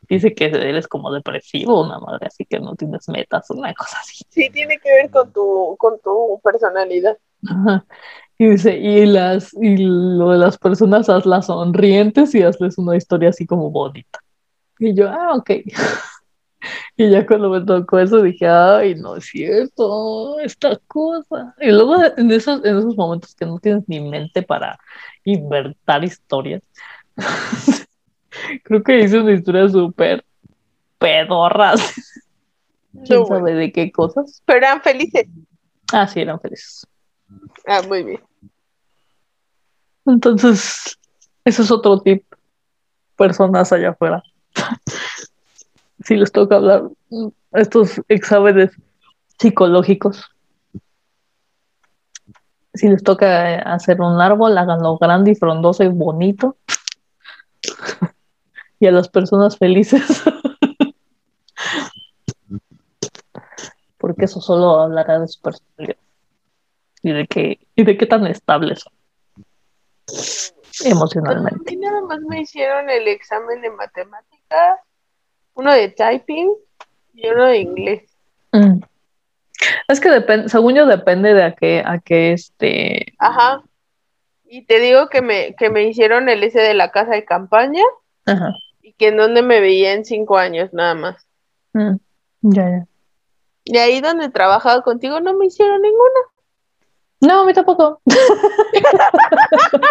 [0.07, 3.97] dice que él es como depresivo, una madre así que no tienes metas, una cosa
[3.99, 4.23] así.
[4.29, 7.17] Sí, tiene que ver con tu, con tu personalidad.
[7.43, 7.85] Ajá.
[8.37, 13.29] Y dice, y las, y lo de las personas hazlas sonrientes y hazles una historia
[13.29, 14.19] así como bonita.
[14.77, 15.49] Y yo, ah, ok.
[16.97, 21.53] Y ya cuando me tocó eso dije, ay, no es cierto, esta cosa.
[21.59, 24.77] Y luego en esos, en esos momentos que no tienes ni mente para
[25.23, 26.61] inventar historias,
[28.63, 30.23] creo que hice una historia súper
[30.99, 31.73] pedorra.
[33.05, 34.41] ¿Quién No, sabe de qué cosas?
[34.45, 35.27] Pero eran felices.
[35.91, 36.87] Ah, sí, eran felices.
[37.67, 38.21] Ah, muy bien.
[40.05, 40.97] Entonces,
[41.45, 42.23] ese es otro tip.
[43.17, 44.23] Personas allá afuera.
[46.03, 46.89] Si les toca hablar
[47.53, 48.71] estos exámenes
[49.39, 50.29] psicológicos.
[52.73, 56.57] Si les toca eh, hacer un árbol, háganlo grande y frondoso y bonito.
[58.79, 60.01] y a las personas felices.
[63.97, 65.97] Porque eso solo hablará de su personalidad.
[67.03, 68.93] Y de qué, y de qué tan estables son
[70.85, 71.71] A emocionalmente.
[71.71, 74.79] mí nada más me hicieron el examen de matemáticas,
[75.55, 76.51] uno de typing
[77.13, 78.03] y uno de inglés.
[78.51, 78.81] Mm.
[79.87, 83.63] Es que depende, según yo depende de a qué, a qué este, Ajá.
[84.45, 87.83] Y te digo que me, que me hicieron el ese de la casa de campaña
[88.25, 91.27] ajá, y que en donde me veía en cinco años nada más.
[91.73, 91.95] mm,
[92.41, 92.87] ya, ya.
[93.65, 96.19] Y ahí donde trabajaba contigo no me hicieron ninguna.
[97.21, 98.01] No, a mí tampoco.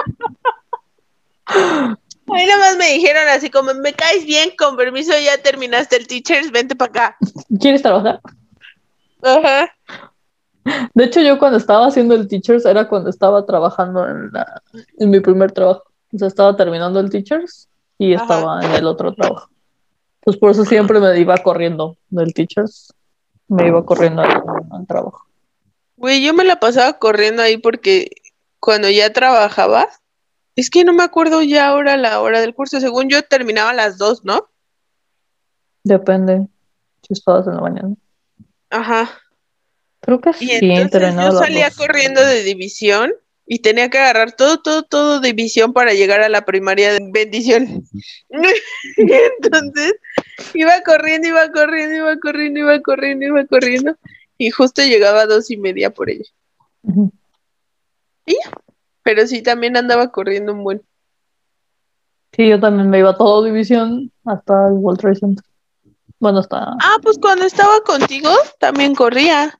[2.34, 6.06] Ahí nada más me dijeron así como, me caes bien, con permiso, ya terminaste el
[6.06, 7.16] teachers, vente para acá.
[7.60, 8.20] ¿Quieres trabajar?
[9.22, 9.70] Ajá.
[10.94, 14.62] De hecho, yo cuando estaba haciendo el Teachers era cuando estaba trabajando en, la,
[14.98, 15.82] en mi primer trabajo.
[16.12, 17.68] O sea, estaba terminando el Teachers
[17.98, 18.22] y Ajá.
[18.22, 19.48] estaba en el otro trabajo.
[20.20, 22.92] Pues por eso siempre me iba corriendo del Teachers.
[23.48, 25.26] Me iba corriendo al, al trabajo.
[25.96, 28.10] Güey, yo me la pasaba corriendo ahí porque
[28.60, 29.88] cuando ya trabajaba,
[30.56, 33.74] es que no me acuerdo ya ahora la hora del curso, según yo terminaba a
[33.74, 34.48] las dos, ¿no?
[35.84, 36.46] Depende
[37.02, 37.94] si estabas en la mañana.
[38.70, 39.10] Ajá.
[40.00, 41.76] Creo que Y sí, entonces yo salía dos.
[41.78, 43.12] corriendo de división
[43.46, 47.84] y tenía que agarrar todo, todo, todo división para llegar a la primaria de bendición.
[48.96, 49.94] Y entonces
[50.54, 53.96] iba corriendo, iba corriendo, iba corriendo, iba corriendo, iba corriendo.
[54.38, 56.24] Y justo llegaba a dos y media por ella.
[56.82, 57.12] Ujú.
[59.02, 60.82] Pero sí, también andaba corriendo un buen.
[62.32, 65.44] Sí, yo también me iba todo división hasta el World Trade Center.
[66.18, 66.58] Bueno, hasta...
[66.58, 69.58] Ah, pues cuando estaba contigo también corría.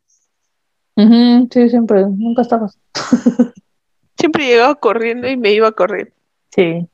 [0.97, 2.79] Ujú, sí, siempre, nunca estabas.
[4.19, 6.13] Siempre llegaba corriendo y me iba a correr.
[6.55, 6.87] Sí.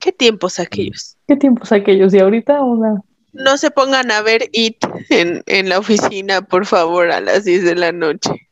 [0.00, 1.16] ¿Qué tiempos aquellos?
[1.28, 2.12] ¿Qué tiempos aquellos?
[2.14, 3.00] Y ahorita una...
[3.32, 7.64] No se pongan a ver IT en, en la oficina, por favor, a las 10
[7.64, 8.45] de la noche.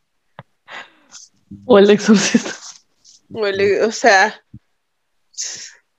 [1.66, 2.50] O el exorcista.
[3.32, 4.42] O, el- o sea,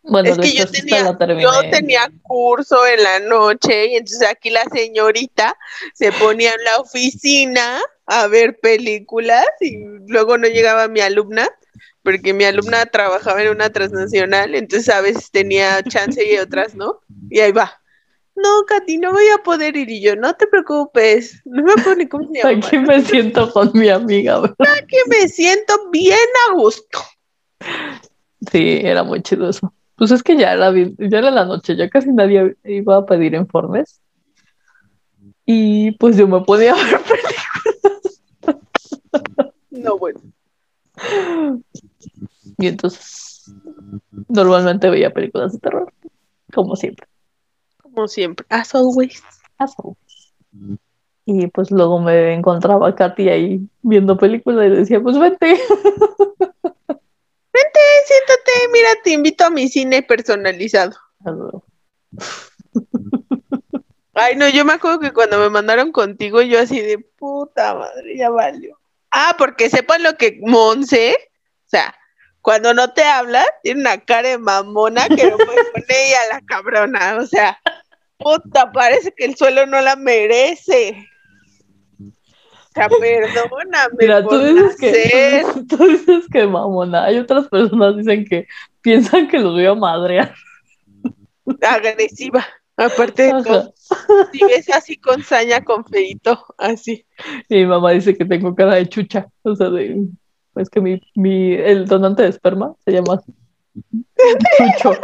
[0.03, 4.63] Bueno, es que yo tenía, yo tenía curso en la noche y entonces aquí la
[4.65, 5.57] señorita
[5.93, 9.77] se ponía en la oficina a ver películas y
[10.07, 11.49] luego no llegaba mi alumna
[12.03, 17.01] porque mi alumna trabajaba en una transnacional, entonces a veces tenía chance y otras no.
[17.31, 17.81] Y ahí va.
[18.35, 22.07] No, Katy, no voy a poder ir y yo, no te preocupes, no me ni
[22.07, 22.57] cómo se llama.
[22.57, 24.55] Aquí me siento con mi amiga, ¿verdad?
[24.87, 26.99] que me siento bien a gusto.
[28.51, 29.73] Sí, era muy chido eso.
[29.95, 33.33] Pues es que ya era, ya era la noche, ya casi nadie iba a pedir
[33.33, 34.01] informes.
[35.45, 36.75] Y pues yo me podía
[38.45, 38.57] ver
[39.69, 40.19] No, bueno.
[42.57, 43.53] Y entonces
[44.27, 45.93] normalmente veía películas de terror,
[46.53, 47.07] como siempre.
[47.95, 49.23] Como siempre, as always.
[49.57, 50.33] As always.
[51.25, 55.59] Y pues luego me encontraba a Katy ahí viendo películas y decía, pues vente.
[57.55, 60.97] Vente, siéntate, mira, te invito a mi cine personalizado.
[64.13, 68.17] Ay, no, yo me acuerdo que cuando me mandaron contigo, yo así de puta madre,
[68.17, 68.77] ya valió.
[69.09, 71.15] Ah, porque sepan lo que Monse,
[71.65, 71.95] o sea,
[72.41, 76.41] cuando no te habla, tiene una cara de mamona que no puede poner ella la
[76.41, 77.57] cabrona, o sea,
[78.17, 81.07] puta, parece que el suelo no la merece.
[81.99, 83.95] O sea, perdóname.
[83.99, 87.05] Mira, tú dices, que, tú, dices que mamona.
[87.05, 88.47] Hay otras personas que dicen que
[88.81, 90.33] piensan que los voy a madrear.
[91.61, 92.45] Agresiva.
[92.77, 93.73] Aparte de todo,
[94.33, 97.05] si ves así con saña, con feito, así.
[97.47, 100.05] Y mi mamá dice que tengo cara de chucha, o sea, de,
[100.55, 103.21] es que mi, mi, el donante de esperma se llama
[104.57, 104.99] Chucho.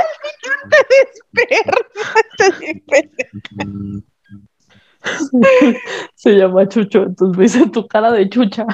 [6.16, 8.66] se llama Chucho, entonces me dice tu cara de chucha.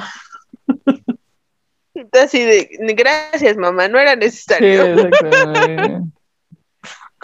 [2.12, 4.84] Así de, gracias mamá, no era necesario.
[4.84, 5.02] Sí,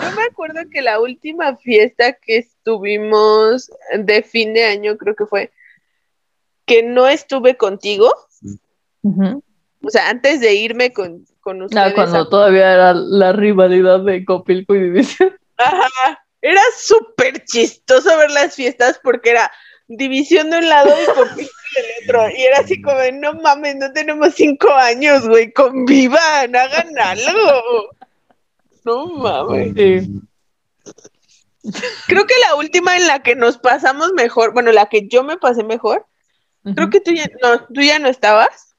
[0.00, 5.26] yo me acuerdo que la última fiesta que estuvimos de fin de año, creo que
[5.26, 5.52] fue,
[6.66, 8.12] que no estuve contigo.
[9.02, 11.92] O sea, antes de irme con, con ustedes.
[11.92, 15.36] Ah, cuando todavía era la rivalidad de Copilco y División.
[15.58, 16.26] Ajá.
[16.40, 19.50] Era súper chistoso ver las fiestas porque era
[19.86, 22.30] división de un lado y Copilco del otro.
[22.36, 27.90] Y era así como, no mames, no tenemos cinco años, güey, convivan, hagan algo.
[28.84, 30.08] No mames.
[32.06, 35.38] Creo que la última en la que nos pasamos mejor, bueno, la que yo me
[35.38, 36.06] pasé mejor,
[36.74, 38.73] creo que tú ya no, tú ya no estabas.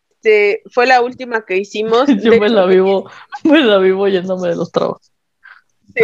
[0.72, 2.08] Fue la última que hicimos.
[2.24, 3.10] yo me la vivo,
[3.44, 5.12] me la vivo yéndome de los trabajos.
[5.96, 6.04] Sí,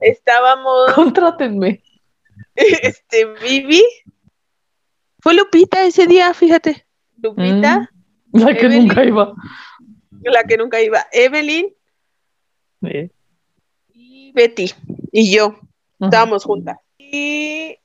[0.00, 0.92] estábamos.
[0.94, 1.82] Contrátenme.
[2.54, 3.82] Este, Vivi.
[5.20, 6.86] Fue Lupita ese día, fíjate.
[7.16, 7.90] Lupita.
[8.32, 9.34] Mm, la que nunca iba.
[10.22, 11.06] La que nunca iba.
[11.12, 11.74] Evelyn.
[12.82, 13.10] Sí.
[14.34, 14.72] Betty
[15.12, 15.56] y yo
[16.00, 16.76] estábamos juntas.
[16.98, 17.78] Y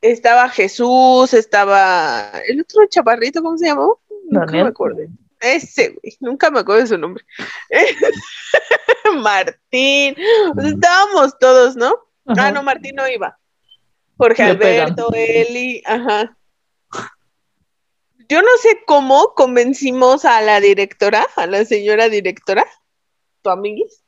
[0.00, 4.00] estaba Jesús, estaba el otro chaparrito, ¿cómo se llamó?
[4.28, 4.98] Nunca me acuerdo.
[5.40, 7.24] Ese, güey, nunca me acuerdo de su nombre.
[9.22, 10.16] Martín,
[10.64, 11.94] estábamos todos, ¿no?
[12.26, 13.38] Ah, no, Martín no iba.
[14.16, 16.36] Jorge Alberto, Eli, ajá.
[18.28, 22.66] Yo no sé cómo convencimos a la directora, a la señora directora,
[23.40, 24.04] tu amiguis,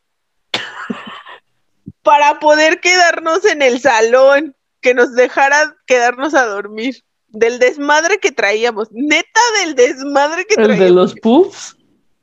[2.02, 7.02] para poder quedarnos en el salón, que nos dejara quedarnos a dormir.
[7.30, 10.78] Del desmadre que traíamos, neta del desmadre que traíamos.
[10.80, 11.76] ¿El de los puffs?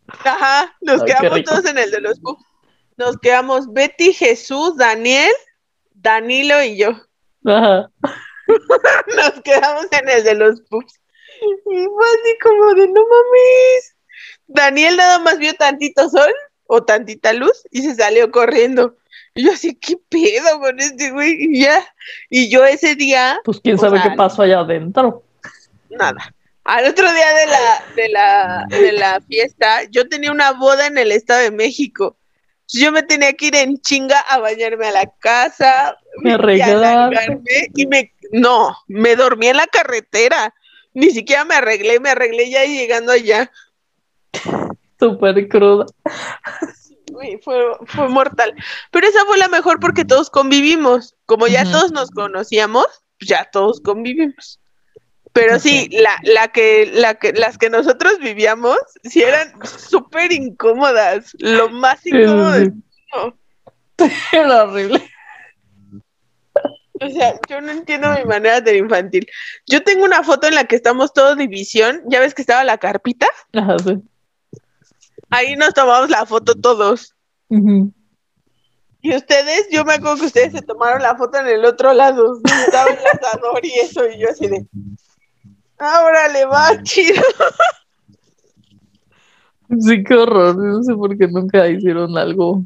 [0.08, 2.44] Ajá, nos quedamos todos en el de los puffs.
[2.98, 5.32] Nos quedamos Betty, Jesús, Daniel,
[5.94, 6.90] Danilo y yo.
[7.46, 7.90] Ajá.
[9.16, 11.00] nos quedamos en el de los puffs.
[11.42, 13.96] Y fue así como de no mames.
[14.48, 16.34] Daniel nada más vio tantito sol
[16.66, 18.96] o tantita luz y se salió corriendo.
[19.38, 21.38] Y yo así, ¿qué pedo con este güey?
[21.40, 21.86] Y ya.
[22.28, 23.40] Y yo ese día.
[23.46, 25.24] Pues quién sabe qué pasó allá adentro.
[25.92, 26.34] Nada.
[26.64, 30.98] Al otro día de la, de la, de la fiesta, yo tenía una boda en
[30.98, 32.18] el Estado de México.
[32.68, 37.86] Yo me tenía que ir en chinga a bañarme a la casa, me arreglarme y
[37.86, 40.54] me no, me dormí en la carretera.
[40.94, 43.52] Ni siquiera me arreglé, me arreglé ya llegando allá.
[45.00, 45.86] Súper cruda
[47.42, 48.54] fue, fue mortal.
[48.92, 51.16] Pero esa fue la mejor porque todos convivimos.
[51.26, 52.88] Como ya todos nos conocíamos,
[53.20, 54.60] pues ya todos convivimos.
[55.34, 61.32] Pero sí, la, la que, la que, las que nosotros vivíamos, sí eran súper incómodas.
[61.38, 62.74] Lo más incómodo.
[64.32, 65.04] Era horrible.
[67.00, 69.28] O sea, yo no entiendo mi manera de infantil.
[69.68, 72.02] Yo tengo una foto en la que estamos todos división.
[72.08, 73.28] ¿Ya ves que estaba la carpita?
[73.54, 74.02] Ajá, sí.
[75.30, 77.14] Ahí nos tomamos la foto todos.
[79.02, 82.40] Y ustedes, yo me acuerdo que ustedes se tomaron la foto en el otro lado,
[82.66, 84.66] estaba el asador y eso, y yo así de,
[85.78, 87.22] ahora le va, chido.
[89.82, 92.64] Sí, qué horror, no sé por qué nunca hicieron algo.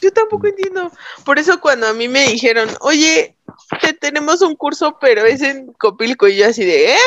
[0.00, 0.92] Yo tampoco entiendo.
[1.24, 3.36] Por eso cuando a mí me dijeron, oye,
[3.80, 6.98] te tenemos un curso, pero es en Copilco, y yo así de, ¿eh?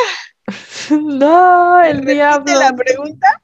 [0.92, 2.54] No, el diablo.
[2.60, 3.42] la pregunta?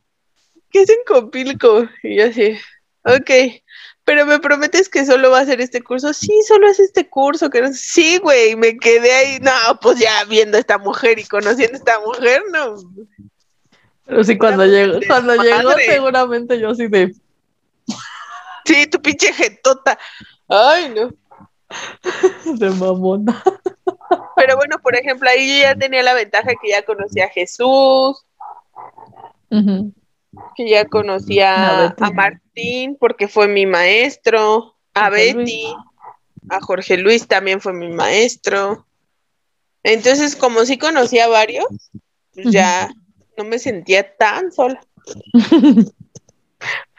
[0.74, 1.88] ¿Qué es en Copilco?
[2.02, 2.58] Y yo así,
[3.06, 3.62] ok,
[4.04, 6.14] pero me prometes que solo va a hacer este curso.
[6.14, 7.50] Sí, solo es este curso.
[7.50, 7.70] Que no...
[7.72, 9.40] Sí, güey, me quedé ahí.
[9.40, 12.76] No, pues ya viendo a esta mujer y conociendo a esta mujer, no.
[14.06, 17.16] Pero sí, cuando llegó, cuando llegó, seguramente yo así de.
[18.66, 19.98] Sí, tu pinche jetota.
[20.50, 21.14] Ay, no.
[22.60, 23.42] De mamona.
[24.36, 28.26] Pero bueno, por ejemplo, ahí yo ya tenía la ventaja que ya conocía a Jesús,
[29.50, 29.94] Ujú.
[30.56, 35.46] Que ya conocía A Martín porque fue mi maestro, a Jorge Luis.
[35.46, 35.76] Betty,
[36.50, 38.86] a Jorge Luis también fue mi maestro.
[39.84, 41.68] Entonces, como sí conocía a varios,
[42.34, 42.90] pues ya
[43.38, 44.80] no me sentía tan sola.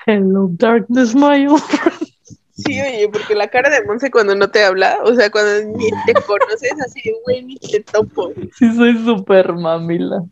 [0.07, 2.11] Hello, darkness, my old friend.
[2.57, 5.91] Sí, oye, porque la cara de Monse cuando no te habla, o sea, cuando ni
[6.07, 8.33] te conoces, así de güey, ni te topo.
[8.57, 10.23] Sí, soy súper mamila.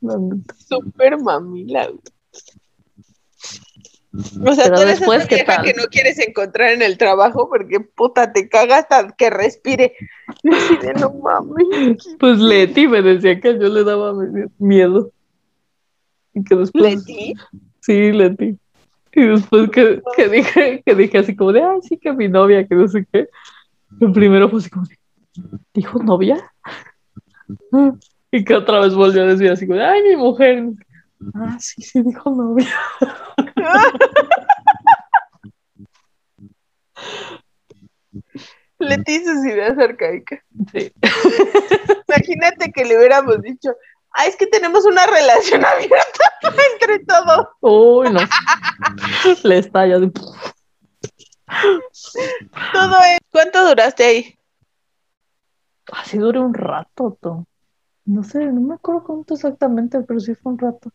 [0.68, 2.00] Súper mamila, güey.
[4.14, 8.32] O sea, Pero tú eres después, que no quieres encontrar en el trabajo porque puta
[8.32, 9.94] te caga hasta que respire.
[11.00, 11.96] No mames.
[12.18, 14.12] Pues Leti me decía que yo le daba
[14.58, 15.10] miedo.
[16.34, 16.82] Y que después.
[16.82, 17.34] Leti,
[17.80, 18.58] Sí, Leti.
[19.14, 22.66] Y después que, que dije, que dije así como de, ay, sí que mi novia,
[22.66, 23.28] que no sé qué.
[24.00, 24.98] El primero fue así como de,
[25.74, 26.52] ¿dijo novia?
[28.30, 30.64] Y que otra vez volvió a decir así como de, ay, mi mujer.
[31.34, 32.68] Ah, sí, sí, dijo novia.
[38.78, 40.40] Leti sus ideas arcaicas.
[40.72, 40.92] Sí.
[42.08, 43.70] Imagínate que le hubiéramos dicho,
[44.12, 46.24] ah, es que tenemos una relación abierta
[46.72, 47.48] entre todos.
[47.60, 48.20] Uy, no.
[49.44, 50.10] Le estalla de...
[52.72, 53.18] Todo es.
[53.30, 54.38] ¿Cuánto duraste ahí?
[55.92, 57.18] Así duré un rato.
[58.04, 60.90] No sé, no me acuerdo cuánto exactamente, pero sí fue un rato.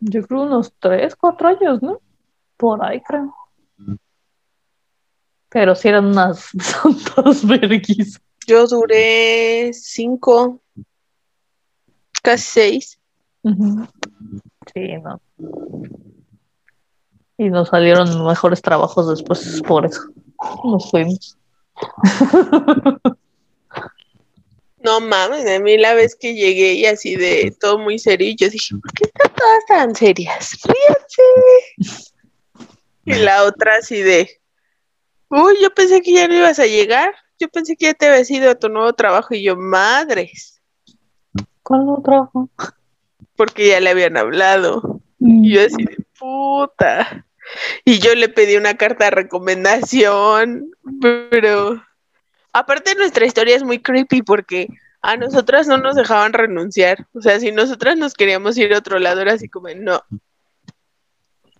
[0.00, 2.00] Yo creo unos tres, cuatro años, ¿no?
[2.56, 3.34] Por ahí, creo.
[5.48, 8.20] Pero sí eran unas santas verguis.
[8.46, 10.60] Yo duré cinco,
[12.22, 13.00] casi seis.
[13.42, 15.20] Sí, no.
[17.38, 20.00] Y nos salieron mejores trabajos después por eso.
[20.64, 21.36] Nos fuimos.
[24.86, 28.48] No mames, a mí la vez que llegué y así de todo muy serio, yo
[28.48, 30.56] dije, ¿por qué están todas tan serias?
[30.62, 32.02] Ríanse.
[33.04, 34.40] Y la otra así de,
[35.28, 37.12] uy, yo pensé que ya no ibas a llegar.
[37.40, 39.34] Yo pensé que ya te habías ido a tu nuevo trabajo.
[39.34, 40.62] Y yo, madres,
[41.64, 42.48] ¿Cuál otro trabajo?
[43.34, 45.00] porque ya le habían hablado.
[45.18, 47.26] Y yo así de puta.
[47.84, 50.70] Y yo le pedí una carta de recomendación,
[51.28, 51.82] pero
[52.58, 54.68] aparte nuestra historia es muy creepy porque
[55.02, 57.06] a nosotras no nos dejaban renunciar.
[57.14, 60.02] O sea, si nosotras nos queríamos ir a otro lado, era así como, no.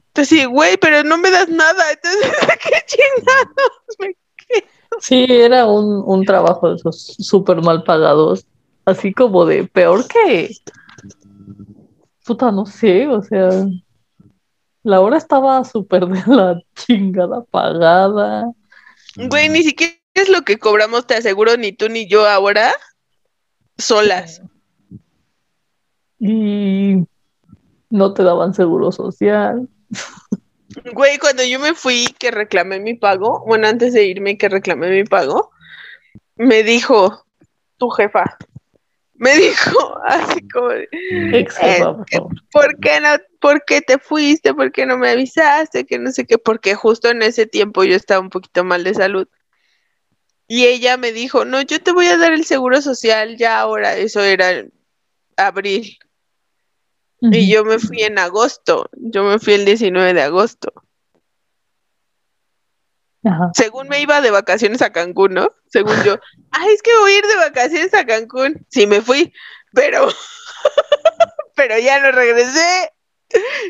[0.09, 1.85] Entonces, sí, güey, pero no me das nada.
[1.93, 2.31] Entonces,
[2.65, 3.73] qué chingados.
[3.99, 4.17] me-
[5.01, 8.47] Sí, era un, un trabajo de esos súper mal pagados,
[8.87, 10.51] así como de peor que,
[12.25, 13.51] puta, no sé, o sea,
[14.83, 18.51] la hora estaba súper de la chingada pagada.
[19.17, 22.73] Güey, ni siquiera es lo que cobramos, te aseguro, ni tú ni yo ahora,
[23.79, 24.43] solas.
[26.19, 27.05] Y
[27.91, 29.69] no te daban seguro social.
[30.93, 34.91] Güey, cuando yo me fui que reclamé mi pago, bueno, antes de irme que reclamé
[34.91, 35.51] mi pago,
[36.37, 37.25] me dijo
[37.77, 38.37] tu jefa,
[39.15, 40.89] me dijo así como, de,
[41.33, 41.97] Ex jefa.
[42.53, 43.09] ¿por qué no,
[43.41, 44.55] por qué te fuiste?
[44.55, 45.87] ¿Por qué no me avisaste?
[45.87, 48.95] Que no sé qué, porque justo en ese tiempo yo estaba un poquito mal de
[48.95, 49.29] salud.
[50.49, 53.97] Y ella me dijo, no, yo te voy a dar el seguro social ya ahora,
[53.97, 54.65] eso era
[55.37, 55.99] abril.
[57.21, 60.73] Y yo me fui en agosto, yo me fui el 19 de agosto.
[63.25, 63.51] Ajá.
[63.55, 65.53] Según me iba de vacaciones a Cancún, ¿no?
[65.69, 66.19] Según yo,
[66.53, 68.65] ay, es que voy a ir de vacaciones a Cancún.
[68.69, 69.33] Sí, me fui,
[69.73, 70.09] pero,
[71.57, 72.93] pero ya no regresé.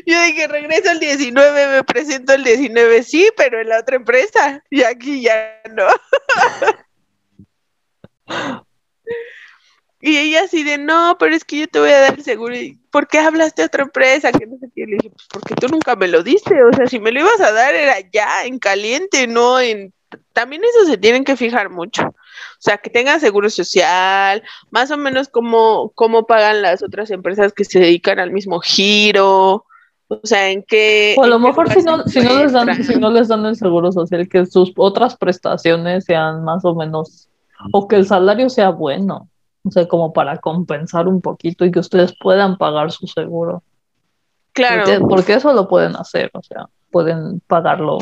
[0.05, 4.63] Yo dije, regreso el 19, me presento el 19, sí, pero en la otra empresa.
[4.69, 5.87] Y aquí ya no.
[9.99, 12.55] Y ella así de, no, pero es que yo te voy a dar el seguro.
[12.55, 14.31] ¿Y ¿Por qué hablaste a otra empresa?
[14.31, 14.85] Que no sé qué.
[14.85, 16.63] Le dije, pues porque tú nunca me lo diste.
[16.63, 19.93] O sea, si me lo ibas a dar era ya, en caliente, no en...
[20.33, 22.03] También eso se tienen que fijar mucho.
[22.03, 27.53] O sea, que tengan seguro social, más o menos cómo, cómo pagan las otras empresas
[27.53, 29.65] que se dedican al mismo giro.
[30.07, 31.15] O sea, en qué...
[31.17, 33.55] O a lo mejor si no, si no les dan, si no les dan el
[33.57, 37.27] seguro social, que sus otras prestaciones sean más o menos,
[37.73, 39.29] o que el salario sea bueno,
[39.63, 43.63] o sea, como para compensar un poquito y que ustedes puedan pagar su seguro.
[44.53, 47.99] Claro, Porque, porque eso lo pueden hacer, o sea, pueden pagarlo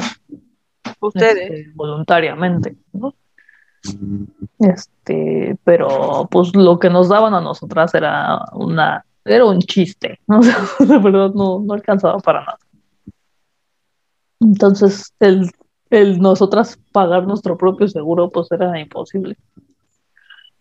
[1.00, 1.52] ustedes.
[1.52, 3.14] este, voluntariamente, ¿no?
[4.60, 10.40] Este, pero pues lo que nos daban a nosotras era una, era un chiste, ¿no?
[10.40, 12.60] O sea, de verdad no, no alcanzaba para nada.
[14.40, 15.50] Entonces, el,
[15.90, 19.38] el nosotras pagar nuestro propio seguro, pues era imposible.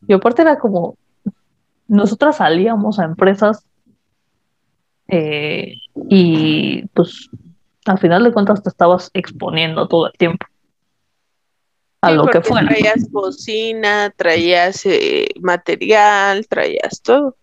[0.07, 0.97] Y aparte era como,
[1.89, 3.65] nosotras salíamos a empresas
[5.09, 5.75] eh,
[6.09, 7.29] y pues
[7.85, 10.47] al final de cuentas te estabas exponiendo todo el tiempo
[12.01, 12.69] a Sí, lo que fuera.
[12.69, 17.37] Traías bocina, traías eh, material, traías todo.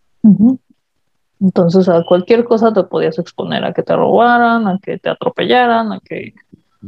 [1.39, 5.91] Entonces a cualquier cosa te podías exponer a que te robaran, a que te atropellaran,
[5.93, 6.35] a que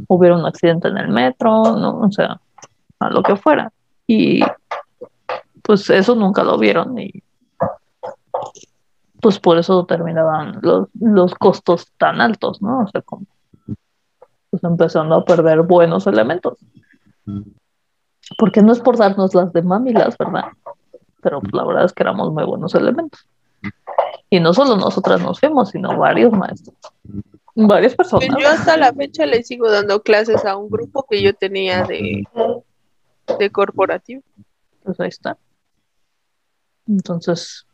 [0.06, 2.00] hubiera un accidente en el metro, ¿no?
[2.00, 2.40] O sea,
[3.00, 3.72] a lo que fuera.
[4.06, 4.42] Y
[5.62, 7.22] pues eso nunca lo vieron y
[9.20, 12.80] pues por eso terminaban los, los costos tan altos, ¿no?
[12.80, 13.24] O sea, como
[14.60, 16.58] pues empezando a perder buenos elementos.
[18.38, 20.44] Porque no es por darnos las de mamilas, ¿verdad?
[21.20, 23.26] Pero pues, la verdad es que éramos muy buenos elementos.
[24.30, 26.76] Y no solo nosotras nos fuimos, sino varios maestros.
[27.56, 28.40] Varias Pues personas.
[28.40, 32.24] yo hasta la fecha le sigo dando clases a un grupo que yo tenía de,
[33.38, 34.22] de corporativo.
[34.84, 35.36] Pues ahí está.
[36.86, 37.66] Entonces,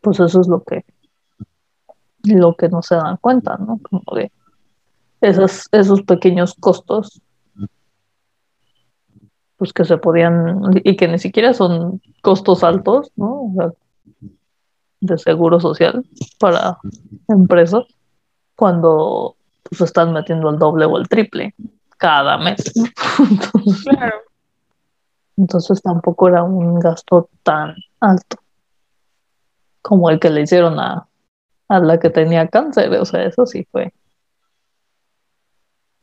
[0.00, 0.84] pues eso es lo que
[2.24, 3.78] lo que no se dan cuenta, ¿no?
[3.90, 4.32] Como de
[5.28, 7.20] esos, esos pequeños costos
[9.56, 13.44] pues que se podían y que ni siquiera son costos altos, ¿no?
[13.44, 13.72] O sea,
[15.00, 16.04] de seguro social
[16.38, 16.78] para
[17.28, 17.84] empresas
[18.56, 21.54] cuando pues están metiendo el doble o el triple
[21.98, 22.72] cada mes.
[22.74, 22.84] ¿no?
[23.30, 24.16] Entonces, Claro.
[25.36, 28.38] entonces tampoco era un gasto tan alto
[29.82, 31.06] como el que le hicieron a,
[31.68, 32.90] a la que tenía cáncer.
[32.94, 33.92] O sea, eso sí fue.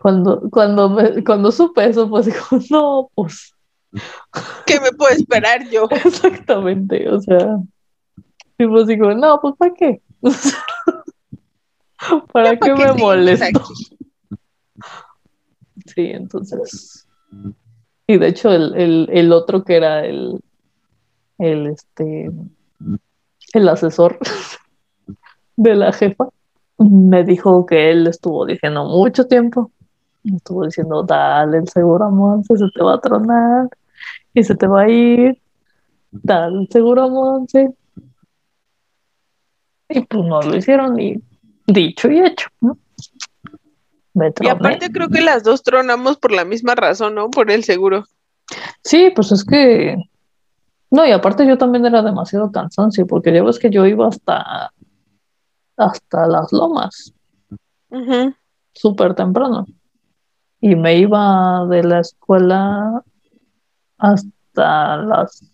[0.01, 2.39] Cuando, cuando, me- cuando supe eso, pues digo,
[2.69, 3.53] no, pues
[4.65, 5.87] ¿Qué me puedo esperar yo?
[6.05, 7.09] exactamente.
[7.09, 7.57] O sea,
[8.57, 10.01] y pues digo, no, pues ¿para qué?
[12.31, 13.61] ¿Para qué ¿para qué me molesto?
[15.85, 17.07] Sí, entonces.
[18.07, 20.39] Y de hecho, el, el, el otro que era el,
[21.37, 22.31] el este
[23.53, 24.17] el asesor
[25.57, 26.29] de la jefa
[26.77, 29.71] me dijo que él estuvo diciendo mucho tiempo.
[30.23, 33.69] Estuvo diciendo, dale el seguro a Monse, se te va a tronar
[34.33, 35.41] y se te va a ir.
[36.11, 37.73] Dale el seguro a Monse.
[39.89, 41.15] Y pues no lo hicieron y
[41.67, 42.77] dicho y hecho, ¿no?
[44.13, 47.29] Me Y aparte creo que las dos tronamos por la misma razón, ¿no?
[47.29, 48.05] Por el seguro.
[48.83, 49.95] Sí, pues es que.
[50.89, 54.73] No, y aparte yo también era demasiado cansancio, porque ya ves que yo iba hasta,
[55.77, 57.13] hasta las lomas,
[57.89, 58.33] Ujú.
[58.73, 59.65] súper temprano.
[60.61, 63.03] Y me iba de la escuela
[63.97, 65.51] hasta las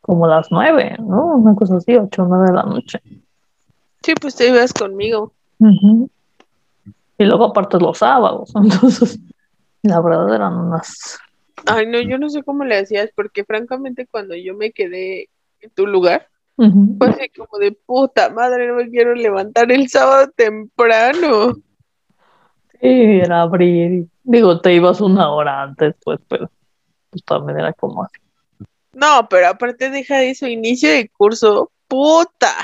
[0.00, 1.36] como las nueve, ¿no?
[1.36, 3.00] Una cosa así, ocho o nueve de la noche.
[4.02, 5.34] Sí, pues te ibas conmigo.
[7.18, 9.18] Y luego aparte los sábados, entonces,
[9.82, 11.18] la verdad eran unas
[11.66, 15.28] Ay, no, yo no sé cómo le hacías, porque francamente cuando yo me quedé
[15.60, 20.30] en tu lugar, fue así como de puta madre, no me quiero levantar el sábado
[20.34, 21.54] temprano.
[22.80, 24.06] Sí, era abrir.
[24.22, 26.50] Digo, te ibas una hora antes, pues, pero
[27.10, 28.18] pues también era como así.
[28.92, 32.54] No, pero aparte deja de eso, inicio de curso, puta.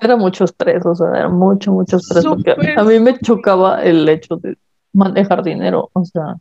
[0.00, 4.08] Era mucho estrés, o sea, era mucho, mucho estrés, porque a mí me chocaba el
[4.08, 4.56] hecho de
[4.92, 6.36] manejar dinero, o sea,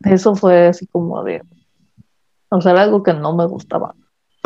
[0.00, 1.42] eso fue así como de,
[2.48, 3.94] o sea, era algo que no me gustaba.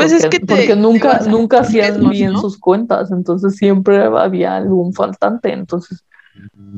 [0.01, 2.41] Pues es porque, que te- porque te nunca, nunca hacían bien ¿no?
[2.41, 6.05] sus cuentas, entonces siempre había algún faltante, entonces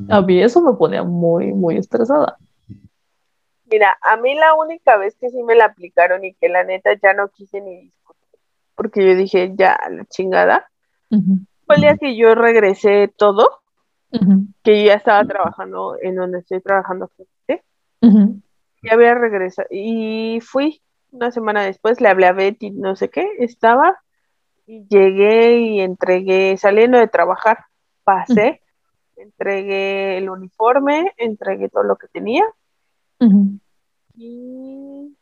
[0.08, 2.36] a mí eso me ponía muy, muy estresada.
[3.70, 6.90] Mira, a mí la única vez que sí me la aplicaron y que la neta
[7.02, 8.40] ya no quise ni discutir,
[8.74, 10.68] porque yo dije, ya, la chingada,
[11.66, 13.48] fue el día que yo regresé todo,
[14.10, 17.64] ujú, que yo ya estaba trabajando en donde estoy trabajando actualmente,
[18.02, 18.40] ujú,
[18.82, 20.82] ya había regresado y fui
[21.12, 23.98] una semana después, le hablé a Betty, no sé qué, estaba
[24.66, 27.58] y llegué y entregué, saliendo de trabajar,
[28.02, 28.62] pasé,
[29.16, 32.44] entregué el uniforme, entregué todo lo que tenía
[34.16, 35.16] y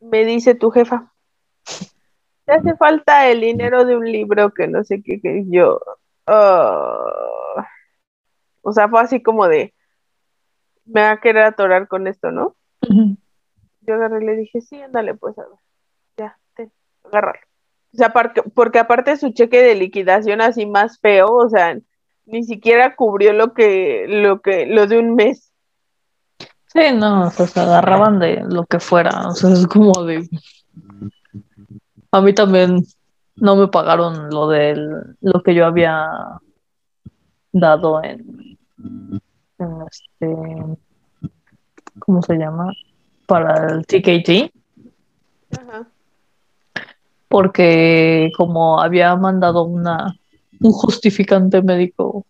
[0.00, 1.12] me dice tu jefa,
[2.44, 5.80] te hace falta el dinero de un libro que no sé qué, que yo,
[6.26, 7.66] ah".
[8.62, 9.74] o sea, fue así como de,
[10.86, 12.56] me va a querer atorar con esto, ¿no?
[13.86, 15.58] Yo agarré y le dije, sí, ándale, pues a ver,
[16.16, 16.72] ya, ten,
[17.04, 17.40] agárralo.
[17.92, 21.78] O sea, porque, porque aparte su cheque de liquidación así más feo, o sea,
[22.26, 25.52] ni siquiera cubrió lo que, lo que, lo de un mes.
[26.66, 30.28] Sí, no, o sea, se agarraban de lo que fuera, o sea, es como de...
[32.10, 32.84] A mí también
[33.36, 36.08] no me pagaron lo del, lo que yo había
[37.52, 38.58] dado en,
[39.58, 40.36] en este,
[42.00, 42.72] ¿cómo se llama?
[43.26, 44.52] Para el.
[45.50, 45.86] Ajá.
[47.28, 50.16] porque como había mandado una
[50.60, 52.24] un justificante médico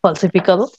[0.00, 0.70] falsificado,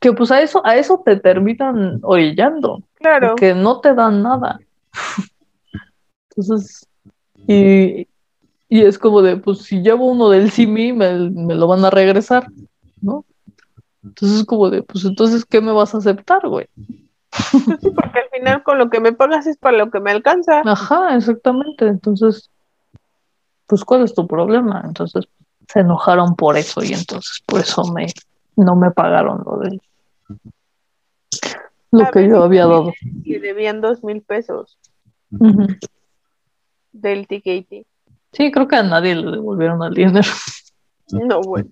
[0.00, 2.82] que pues a eso, a eso te terminan orillando.
[2.94, 3.34] Claro.
[3.36, 4.60] Que no te dan nada.
[6.30, 6.86] Entonces,
[7.46, 8.06] y,
[8.68, 11.90] y es como de, pues si llevo uno del CIMI, me, me lo van a
[11.90, 12.46] regresar,
[13.00, 13.24] ¿no?
[14.04, 16.66] Entonces es como de, pues entonces, ¿qué me vas a aceptar, güey?
[17.30, 20.62] Sí, porque al final con lo que me pagas es para lo que me alcanza.
[20.64, 21.86] Ajá, exactamente.
[21.86, 22.50] Entonces,
[23.66, 24.82] pues ¿cuál es tu problema?
[24.84, 25.26] Entonces
[25.68, 28.06] se enojaron por eso y entonces por eso me
[28.56, 29.80] no me pagaron lo del
[31.90, 32.92] lo A que yo había dado.
[33.22, 34.78] Y debían dos mil pesos
[36.92, 37.86] del TKT.
[38.32, 40.28] Sí, creo que a nadie le devolvieron el dinero.
[41.10, 41.70] No, bueno.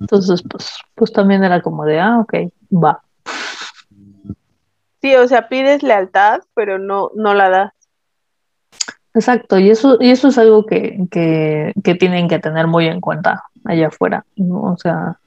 [0.00, 2.34] Entonces, pues, pues también era como de, ah, ok,
[2.72, 3.02] va.
[5.00, 7.72] Sí, o sea, pides lealtad, pero no, no la das.
[9.14, 13.00] Exacto, y eso, y eso es algo que, que, que tienen que tener muy en
[13.00, 14.62] cuenta allá afuera, ¿no?
[14.62, 15.18] O sea,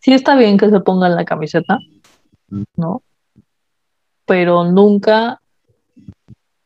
[0.00, 1.78] sí está bien que se pongan la camiseta,
[2.76, 3.02] ¿no?
[4.26, 5.40] Pero nunca,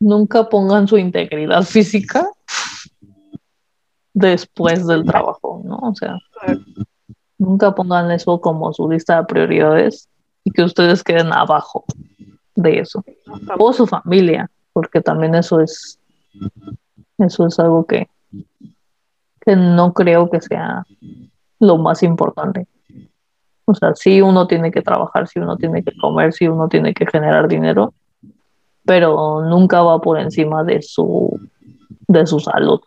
[0.00, 2.26] nunca pongan su integridad física
[4.14, 5.76] después del trabajo, ¿no?
[5.76, 6.18] O sea,
[7.36, 10.08] nunca pongan eso como su lista de prioridades
[10.44, 11.84] y que ustedes queden abajo
[12.58, 13.04] de eso.
[13.58, 15.98] o su familia, porque también eso es
[17.18, 18.08] eso es algo que,
[19.40, 20.84] que no creo que sea
[21.58, 22.66] lo más importante.
[23.64, 26.94] O sea, sí uno tiene que trabajar, sí uno tiene que comer, sí uno tiene
[26.94, 27.92] que generar dinero,
[28.84, 31.38] pero nunca va por encima de su
[32.06, 32.80] de su salud.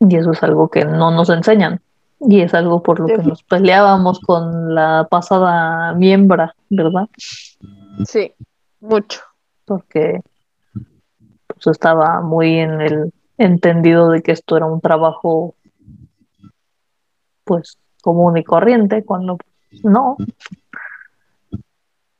[0.00, 1.80] Y eso es algo que no nos enseñan.
[2.20, 7.08] Y es algo por lo que nos peleábamos con la pasada miembra, ¿verdad?
[8.04, 8.32] Sí,
[8.86, 9.20] mucho.
[9.64, 10.20] porque
[11.46, 15.54] pues estaba muy en el entendido de que esto era un trabajo
[17.44, 19.38] pues común y corriente cuando
[19.82, 20.16] no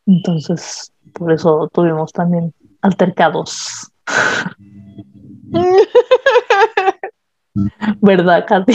[0.06, 2.52] entonces por eso tuvimos también
[2.82, 3.92] altercados
[8.00, 8.74] verdad Katy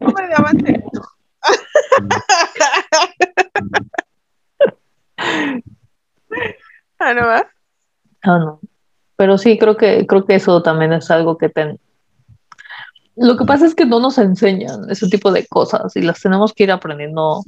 [0.00, 0.58] No me daban.
[7.04, 7.46] ah, no va.
[8.22, 8.60] Ah, no.
[9.16, 11.78] Pero sí, creo que, creo que eso también es algo que ten...
[13.14, 16.52] Lo que pasa es que no nos enseñan ese tipo de cosas y las tenemos
[16.54, 17.42] que ir aprendiendo.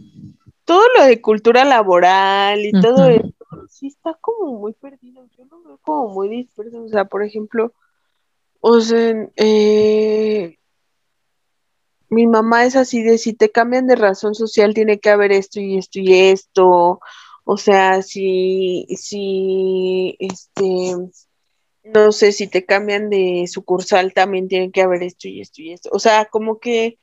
[0.65, 3.35] Todo lo de cultura laboral y todo eso,
[3.69, 5.25] sí está como muy perdido.
[5.37, 6.83] Yo lo veo como muy disperso.
[6.83, 7.73] O sea, por ejemplo,
[8.61, 10.59] o sea, eh,
[12.09, 15.61] mi mamá es así de si te cambian de razón social, tiene que haber esto
[15.61, 17.01] y esto y esto.
[17.45, 20.97] O sea, si, si, este,
[21.85, 25.73] no sé, si te cambian de sucursal, también tiene que haber esto y esto y
[25.73, 25.91] esto.
[25.93, 26.99] O sea, como que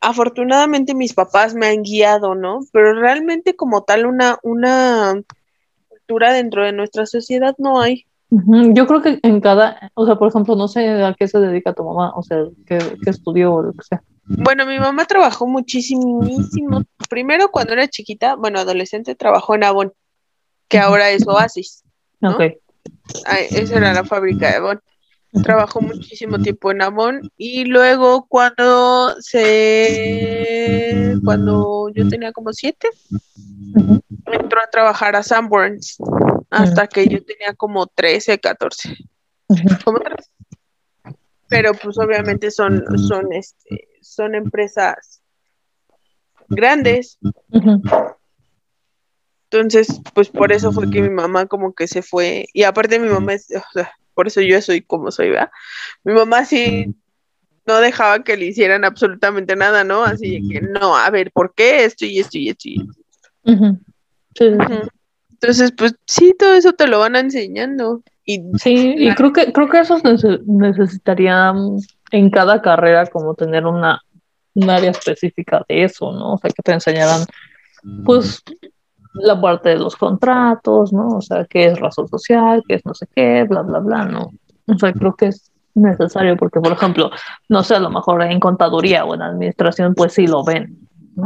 [0.00, 2.60] afortunadamente mis papás me han guiado, ¿no?
[2.72, 5.22] Pero realmente como tal una, una
[5.88, 8.06] cultura dentro de nuestra sociedad no hay.
[8.30, 11.72] Yo creo que en cada, o sea, por ejemplo, no sé a qué se dedica
[11.72, 14.02] tu mamá, o sea, qué, qué estudió o lo que sea.
[14.38, 16.24] Bueno, mi mamá trabajó muchísimo.
[17.08, 19.92] Primero cuando era chiquita, bueno, adolescente, trabajó en Avon,
[20.68, 21.82] que ahora es Oasis.
[22.20, 22.36] ¿no?
[22.36, 22.42] Ok.
[23.26, 24.80] Ay, esa era la fábrica de Avon.
[25.42, 32.88] Trabajó muchísimo tiempo en Avon y luego cuando se, cuando yo tenía como siete,
[34.26, 35.98] entró a trabajar a Sanborns
[36.50, 38.96] hasta que yo tenía como 13, 14,
[39.48, 39.68] Ujú.
[39.84, 40.29] como 13.
[41.50, 45.20] Pero pues obviamente son, son, este, son empresas
[46.48, 47.18] grandes,
[49.50, 53.08] entonces pues por eso fue que mi mamá como que se fue y aparte mi
[53.08, 55.50] mamá es, o sea, por eso yo soy como soy, ¿verdad?
[56.04, 56.94] Mi mamá sí
[57.66, 60.04] no dejaba que le hicieran absolutamente nada, ¿no?
[60.04, 63.00] Así de que no, a ver, ¿por qué esto y esto y esto y esto?
[63.44, 63.78] Ujú.
[64.36, 64.74] Sí, sí, sí.
[64.74, 64.88] Ujú.
[65.32, 68.02] Entonces, pues sí, todo eso te lo van enseñando.
[68.32, 71.52] Y Sí, y creo que creo que eso nece- necesitaría
[72.12, 74.00] en cada carrera como tener una
[74.54, 76.34] un área específica de eso, ¿no?
[76.34, 77.24] O sea, que te enseñaran
[78.04, 78.42] pues
[79.14, 81.08] la parte de los contratos, ¿no?
[81.16, 84.30] O sea, qué es razón social, qué es no sé qué, bla, bla, bla, ¿no?
[84.66, 87.10] O sea, creo que es necesario porque, por ejemplo,
[87.48, 90.78] no sé, a lo mejor en contaduría o en administración, pues sí lo ven.
[91.16, 91.24] ¿no?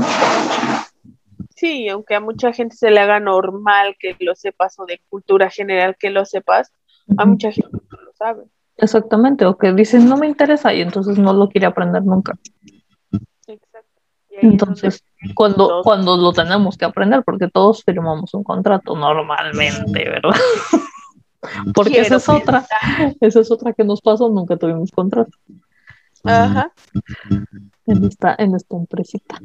[1.56, 5.50] sí, aunque a mucha gente se le haga normal que lo sepas o de cultura
[5.50, 6.72] general que lo sepas,
[7.16, 8.44] a mucha gente no lo sabe.
[8.76, 12.36] Exactamente, o que dicen no me interesa y entonces no lo quiere aprender nunca.
[13.46, 14.00] Exacto.
[14.30, 20.32] Entonces, cuando, todos- cuando lo tenemos que aprender, porque todos firmamos un contrato normalmente, ¿verdad?
[21.74, 22.66] Porque esa es otra,
[23.20, 25.30] esa es otra que nos pasó, nunca tuvimos contrato
[26.24, 26.72] Ajá.
[27.86, 29.38] en esta, en esta empresita.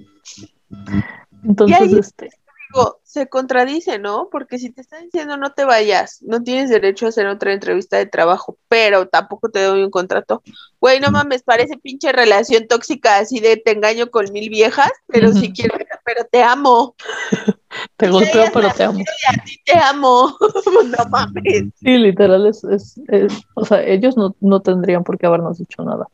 [1.43, 2.30] Entonces, este,
[2.72, 4.30] Digo, se contradice, ¿no?
[4.32, 7.97] Porque si te están diciendo no te vayas, no tienes derecho a hacer otra entrevista
[7.97, 10.43] de trabajo, pero tampoco te doy un contrato.
[10.80, 15.34] Güey, no mames, parece pinche relación tóxica así de te engaño con mil viejas, pero
[15.34, 16.95] si quiero, pero te amo,
[17.97, 18.99] te golpeo, ella pero te amo.
[18.99, 20.38] a ti te amo.
[20.86, 21.74] no mames.
[21.76, 25.84] Sí, literal, es, es, es- o sea, ellos no, no tendrían por qué habernos dicho
[25.84, 26.07] nada.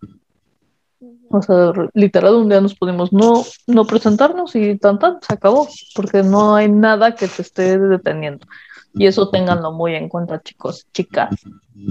[1.36, 5.34] O sea, re- literal, un día nos pudimos no, no presentarnos y tan tan, se
[5.34, 8.48] acabó, porque no hay nada que te esté deteniendo.
[8.94, 11.36] Y eso ténganlo muy en cuenta, chicos, chicas,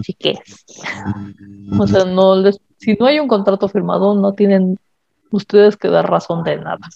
[0.00, 0.38] chiques.
[1.78, 4.78] O sea, no les, si no hay un contrato firmado, no tienen
[5.30, 6.88] ustedes que dar razón de nada.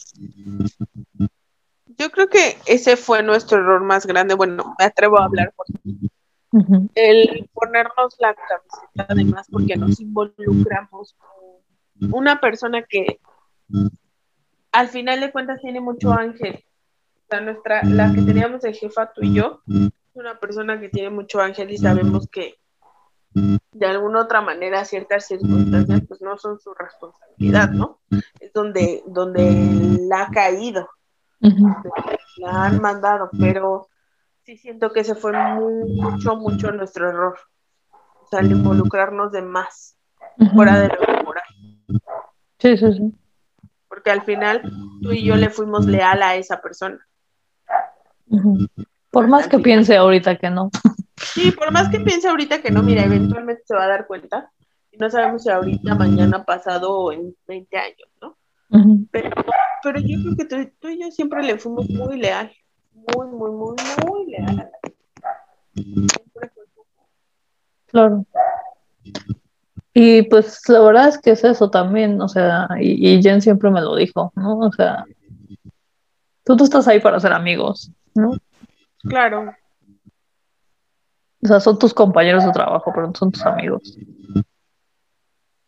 [1.99, 4.34] Yo creo que ese fue nuestro error más grande.
[4.34, 5.66] Bueno, me atrevo a hablar por
[6.94, 11.28] el ponernos la camiseta de más porque nos involucramos con
[12.01, 13.20] una persona que
[14.72, 16.64] al final de cuentas tiene mucho ángel.
[17.24, 20.88] O sea, nuestra, la que teníamos de jefa, tú y yo, es una persona que
[20.88, 22.55] tiene mucho ángel y sabemos que
[23.32, 28.01] de alguna otra manera ciertas circunstancias pues no son su responsabilidad, ¿no?
[28.40, 30.88] Es donde, donde la ha caído.
[31.40, 31.68] Ujú,
[32.38, 33.88] la han mandado, pero
[34.42, 37.38] sí siento que ese fue mucho, mucho nuestro error.
[38.22, 39.96] O sea, el involucrarnos de más,
[40.55, 41.44] fuera de lo moral.
[42.59, 43.14] Sí, sí, sí.
[43.88, 44.62] Porque al final
[45.02, 46.98] tú y yo le fuimos leal a esa persona.
[49.11, 50.70] Por más que piense ahorita que no.
[51.16, 54.50] Sí, por más que piense ahorita que no, mira, eventualmente se va a dar cuenta.
[54.92, 58.36] Y no sabemos si ahorita, mañana, pasado o en 20 años, ¿no?
[59.11, 59.30] Pero,
[59.82, 62.52] pero yo creo que tú, tú y yo siempre le fuimos muy leal.
[62.92, 64.70] Muy, muy, muy, muy leal.
[65.74, 66.64] Siempre fue
[67.86, 68.26] Claro.
[70.01, 73.68] Y pues la verdad es que es eso también, o sea, y, y Jen siempre
[73.68, 74.61] me lo dijo, ¿no?
[74.61, 75.05] O sea,
[76.44, 78.30] tú, tú estás ahí para ser amigos, ¿no?
[79.01, 79.53] Claro.
[81.42, 83.99] O sea, son tus compañeros de trabajo, pero no son tus amigos.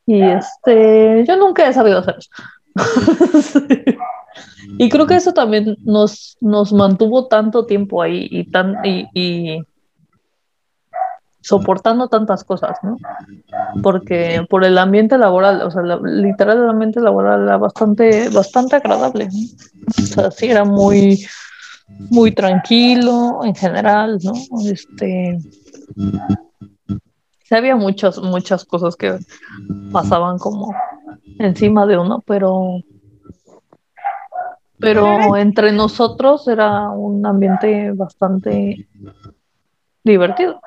[0.06, 2.30] Y este, yo nunca he sabido hacer eso.
[4.78, 9.62] Y creo que eso también nos, nos mantuvo tanto tiempo ahí y tan y, y
[11.40, 12.98] soportando tantas cosas, ¿no?
[13.82, 18.76] Porque por el ambiente laboral, o sea, la- literal el ambiente laboral era bastante, bastante
[18.76, 19.28] agradable.
[19.98, 21.24] O sea, sí era muy,
[22.10, 24.32] muy tranquilo en general, ¿no?
[24.70, 25.38] Este
[27.44, 29.18] sí había muchas, muchas cosas que
[29.92, 30.72] pasaban como
[31.38, 32.80] encima de uno, pero
[34.78, 38.88] pero entre nosotros era un ambiente bastante
[40.02, 40.60] divertido.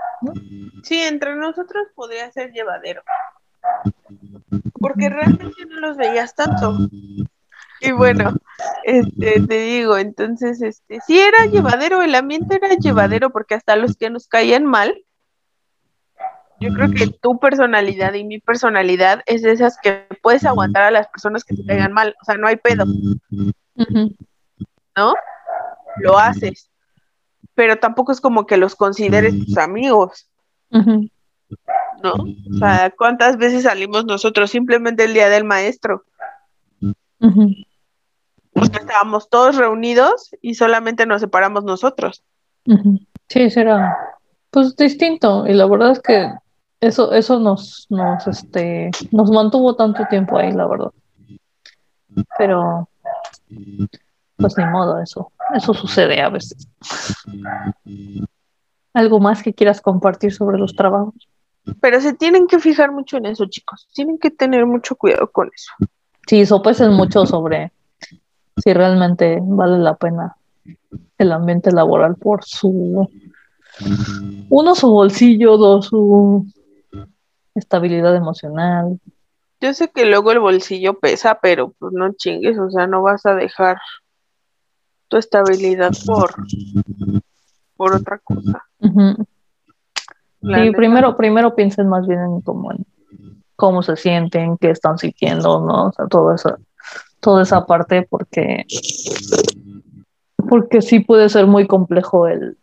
[0.84, 3.04] Sí, entre nosotros podría ser llevadero.
[4.80, 6.78] Porque realmente no los veías tanto.
[7.80, 8.34] Y bueno,
[8.84, 13.98] este, te digo, entonces, este, sí era llevadero, el ambiente era llevadero, porque hasta los
[13.98, 15.04] que nos caían mal,
[16.60, 20.92] yo creo que tu personalidad y mi personalidad es de esas que puedes aguantar a
[20.92, 22.86] las personas que te caigan mal, o sea, no hay pedo,
[24.96, 25.14] ¿no?
[25.98, 26.70] Lo haces,
[27.56, 30.30] pero tampoco es como que los consideres tus amigos.
[30.70, 32.14] ¿no?
[32.14, 36.04] O sea, ¿cuántas veces salimos nosotros simplemente el día del maestro?
[38.56, 42.24] Estábamos todos reunidos y solamente nos separamos nosotros.
[43.30, 43.98] Sí, será
[44.54, 46.32] pues distinto y la verdad es que
[46.80, 50.92] eso eso nos nos este nos mantuvo tanto tiempo ahí, la verdad.
[52.38, 52.88] Pero
[54.38, 56.68] pues ni modo, eso eso sucede a veces.
[58.94, 61.16] ¿Algo más que quieras compartir sobre los trabajos?
[61.80, 63.88] Pero se tienen que fijar mucho en eso, chicos.
[63.94, 65.72] Tienen que tener mucho cuidado con eso.
[66.28, 67.72] Sí, sopesen mucho sobre
[68.58, 70.36] si realmente vale la pena
[71.18, 73.10] el ambiente laboral por su
[74.50, 76.46] uno su bolsillo, dos su
[77.56, 79.00] estabilidad emocional.
[79.60, 83.26] Yo sé que luego el bolsillo pesa, pero pues no chingues, o sea, no vas
[83.26, 83.78] a dejar
[85.14, 86.34] tu estabilidad por,
[87.78, 88.66] por otra cosa.
[90.42, 92.84] La Sí, primero, primero piensen más bien en cómo, en
[93.56, 95.90] cómo se sienten, qué están sintiendo, ¿no?
[95.90, 96.58] O sea, todo eso,
[97.20, 98.66] toda esa parte, porque,
[100.50, 102.58] porque sí puede ser muy complejo el,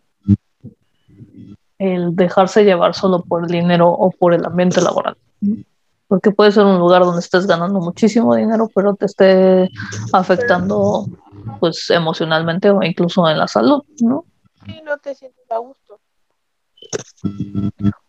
[1.79, 5.17] el dejarse llevar solo por el dinero o por el ambiente laboral.
[6.09, 9.71] Porque puede ser un lugar donde estés ganando muchísimo dinero, pero te esté
[10.13, 11.07] afectando
[11.59, 14.25] pues emocionalmente o incluso en la salud, ¿no?
[14.65, 16.01] Sí, no te sientes a gusto.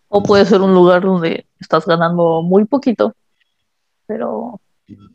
[0.10, 3.16] O puede ser un lugar donde estás ganando muy poquito,
[4.06, 4.60] pero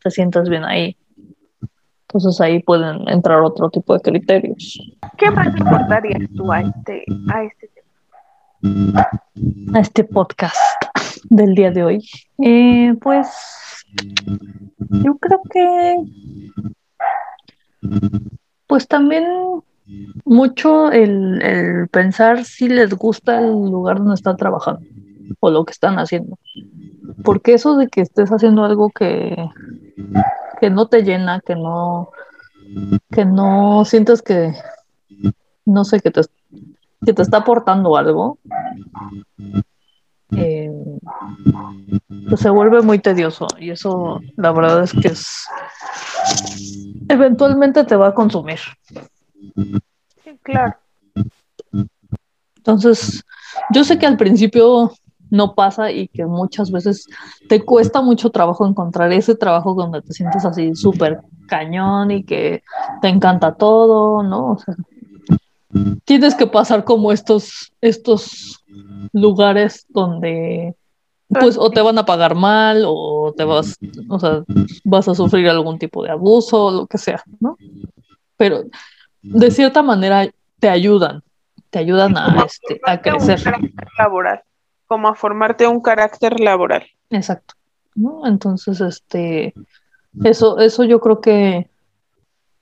[0.03, 0.97] te sientas bien ahí.
[2.07, 4.79] Entonces ahí pueden entrar otro tipo de criterios.
[5.17, 7.69] ¿Qué más importarías tú a este, a este
[8.61, 9.09] tema?
[9.73, 10.55] A este podcast
[11.29, 12.09] del día de hoy.
[12.43, 13.27] Eh, pues
[14.89, 15.95] yo creo que
[18.67, 19.25] pues también
[20.25, 24.81] mucho el, el, pensar si les gusta el lugar donde están trabajando
[25.39, 26.37] o lo que están haciendo.
[27.23, 29.35] Porque eso de que estés haciendo algo que,
[30.59, 32.11] que no te llena, que no,
[33.11, 34.53] que no sientes que,
[35.65, 36.21] no sé, que te,
[37.05, 38.37] que te está aportando algo,
[40.35, 40.71] eh,
[42.27, 45.45] pues se vuelve muy tedioso y eso la verdad es que es
[47.09, 48.59] eventualmente te va a consumir.
[50.43, 50.75] claro.
[52.57, 53.23] Entonces,
[53.73, 54.91] yo sé que al principio
[55.29, 57.07] no pasa y que muchas veces
[57.47, 62.63] te cuesta mucho trabajo encontrar ese trabajo donde te sientes así súper cañón y que
[63.01, 64.51] te encanta todo, ¿no?
[64.51, 64.75] O sea,
[66.05, 68.63] tienes que pasar como estos, estos
[69.13, 70.75] lugares donde
[71.29, 74.43] pues o te van a pagar mal o te vas, o sea,
[74.85, 77.57] vas a sufrir algún tipo de abuso o lo que sea, ¿no?
[78.37, 78.63] Pero
[79.21, 81.21] de cierta manera te ayudan,
[81.69, 83.41] te ayudan a, este, a crecer.
[83.97, 84.41] Laboral,
[84.85, 86.85] como a formarte un carácter laboral.
[87.09, 87.55] Exacto.
[87.95, 88.25] ¿no?
[88.25, 89.53] Entonces, este,
[90.23, 91.69] eso, eso yo creo que,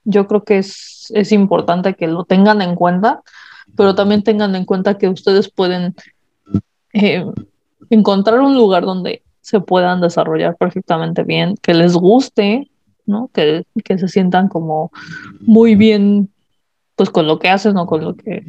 [0.06, 3.22] yo creo que es, es importante que lo tengan en cuenta,
[3.76, 5.96] pero también tengan en cuenta que ustedes pueden
[6.94, 7.26] eh,
[7.90, 12.70] encontrar un lugar donde se puedan desarrollar perfectamente bien, que les guste,
[13.06, 13.30] ¿no?
[13.34, 14.92] Que, que se sientan como
[15.42, 16.30] muy bien
[16.96, 18.44] pues con lo que hacen o con lo que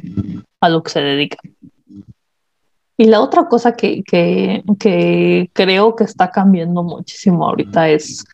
[0.59, 1.53] a lo que se dedican.
[2.99, 8.25] Y la otra cosa que, que, que, creo que está cambiando muchísimo ahorita es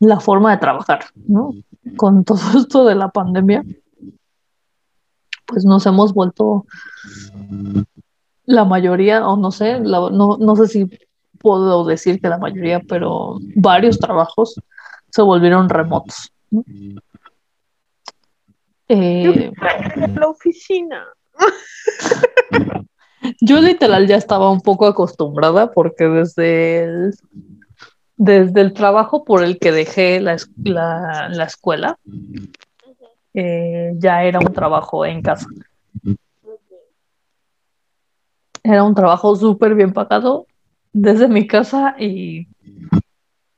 [0.00, 1.52] la forma de trabajar, ¿no?
[1.96, 3.62] Con todo esto de la pandemia,
[5.54, 6.66] pues nos hemos vuelto
[8.44, 10.90] la mayoría, o no sé, no, no sé si
[11.38, 14.54] puedo decir que la mayoría, pero varios trabajos
[15.10, 16.32] se volvieron remotos.
[18.88, 19.52] Eh,
[20.14, 21.04] la oficina.
[23.40, 27.14] yo literal ya estaba un poco acostumbrada porque desde el,
[28.16, 31.98] desde el trabajo por el que dejé la, la, escuela,
[33.34, 35.46] eh, ya era un trabajo en casa.
[38.62, 40.46] Era un trabajo súper bien pagado
[40.92, 42.46] desde mi casa y,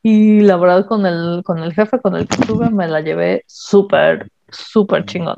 [0.03, 3.45] y la verdad con el, con el jefe con el que estuve me la llevé
[3.47, 5.37] súper, súper chingón.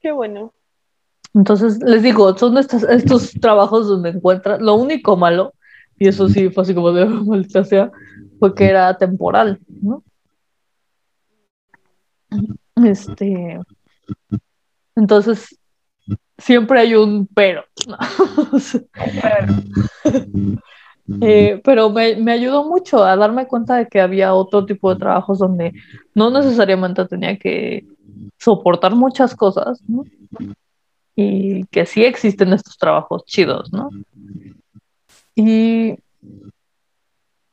[0.00, 0.52] Qué bueno.
[1.34, 5.54] Entonces, les digo, son estos, estos trabajos donde encuentran, lo único malo,
[5.98, 7.90] y eso sí fue así como de maldita sea,
[8.38, 10.02] fue que era temporal, ¿no?
[12.76, 13.60] Este,
[14.94, 15.58] entonces,
[16.38, 17.64] siempre hay un pero.
[21.20, 25.00] Eh, pero me, me, ayudó mucho a darme cuenta de que había otro tipo de
[25.00, 25.72] trabajos donde
[26.14, 27.84] no necesariamente tenía que
[28.38, 30.04] soportar muchas cosas, ¿no?
[31.16, 33.90] Y que sí existen estos trabajos chidos, ¿no?
[35.34, 35.96] Y,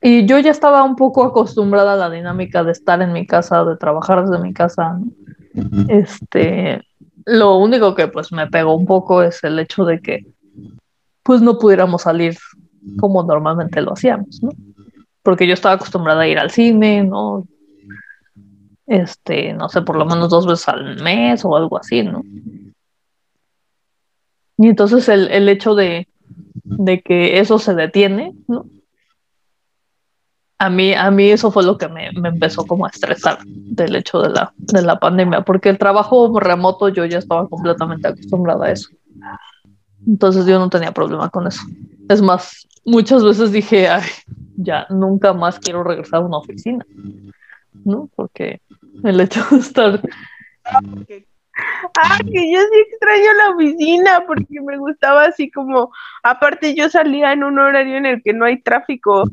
[0.02, 3.66] y yo ya estaba un poco acostumbrada a la dinámica de estar en mi casa,
[3.66, 5.12] de trabajar desde mi casa, ¿no?
[5.90, 6.82] Este,
[7.26, 10.26] lo único que pues me pegó un poco es el hecho de que
[11.24, 12.38] pues no pudiéramos salir
[12.98, 14.52] como normalmente lo hacíamos, ¿no?
[15.22, 17.46] Porque yo estaba acostumbrada a ir al cine, ¿no?
[18.88, 22.24] Este, no sé, por lo menos dos veces al mes o algo así, ¿no?
[24.58, 26.08] Y entonces el, el hecho de,
[26.64, 28.66] de que eso se detiene, ¿no?
[30.60, 33.96] A mí, a mí eso fue lo que me, me, empezó como a estresar del
[33.96, 38.66] hecho de la, de la pandemia, porque el trabajo remoto yo ya estaba completamente acostumbrada
[38.66, 38.90] a eso.
[40.06, 41.62] Entonces yo no tenía problema con eso.
[42.10, 44.04] Es más, muchas veces dije, ay,
[44.58, 46.86] ya nunca más quiero regresar a una oficina,
[47.86, 48.10] ¿no?
[48.16, 48.62] Porque
[49.04, 50.02] el hecho de estar...
[50.66, 55.92] Ah, que yo sí extraño la oficina porque me gustaba así como,
[56.24, 59.24] aparte yo salía en un horario en el que no hay tráfico.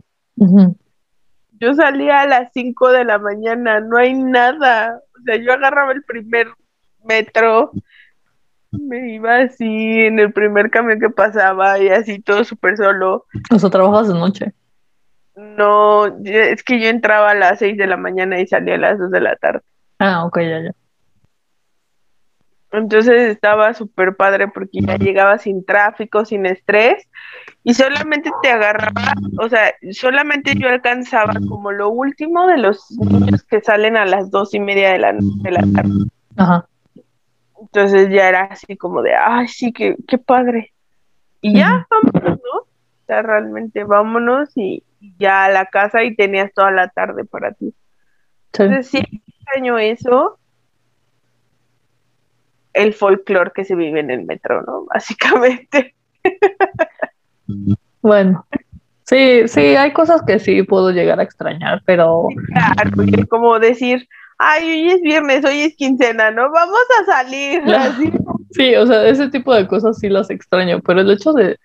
[1.58, 5.00] Yo salía a las 5 de la mañana, no hay nada.
[5.18, 6.48] O sea, yo agarraba el primer
[7.04, 7.72] metro,
[8.70, 13.26] me iba así en el primer camión que pasaba y así todo súper solo.
[13.50, 14.52] O sea, trabajas de noche.
[15.36, 18.98] No, es que yo entraba a las 6 de la mañana y salía a las
[18.98, 19.60] 2 de la tarde.
[19.98, 20.72] Ah, ok, ya, ya.
[22.72, 27.05] Entonces estaba súper padre porque ya llegaba sin tráfico, sin estrés
[27.68, 33.42] y solamente te agarraba, o sea, solamente yo alcanzaba como lo último de los niños
[33.42, 36.04] que salen a las dos y media de la, de la tarde.
[36.36, 36.68] Ajá.
[37.60, 40.72] Entonces ya era así como de, ay, sí, qué, qué padre.
[41.40, 42.60] Y ya, vámonos, ¿no?
[42.60, 44.84] O sea, realmente vámonos y
[45.18, 47.74] ya a la casa y tenías toda la tarde para ti.
[48.52, 48.62] Sí.
[48.62, 50.38] Entonces sí, extraño eso
[52.74, 54.84] el folclore que se vive en el metro, ¿no?
[54.94, 55.96] Básicamente.
[58.02, 58.46] Bueno,
[59.04, 64.08] sí, sí, hay cosas que sí puedo llegar a extrañar, pero Claro, es como decir,
[64.38, 66.50] ay, hoy es viernes, hoy es quincena, ¿no?
[66.50, 67.62] Vamos a salir.
[67.74, 68.12] Así.
[68.50, 71.58] sí, o sea, ese tipo de cosas sí las extraño, pero el hecho de,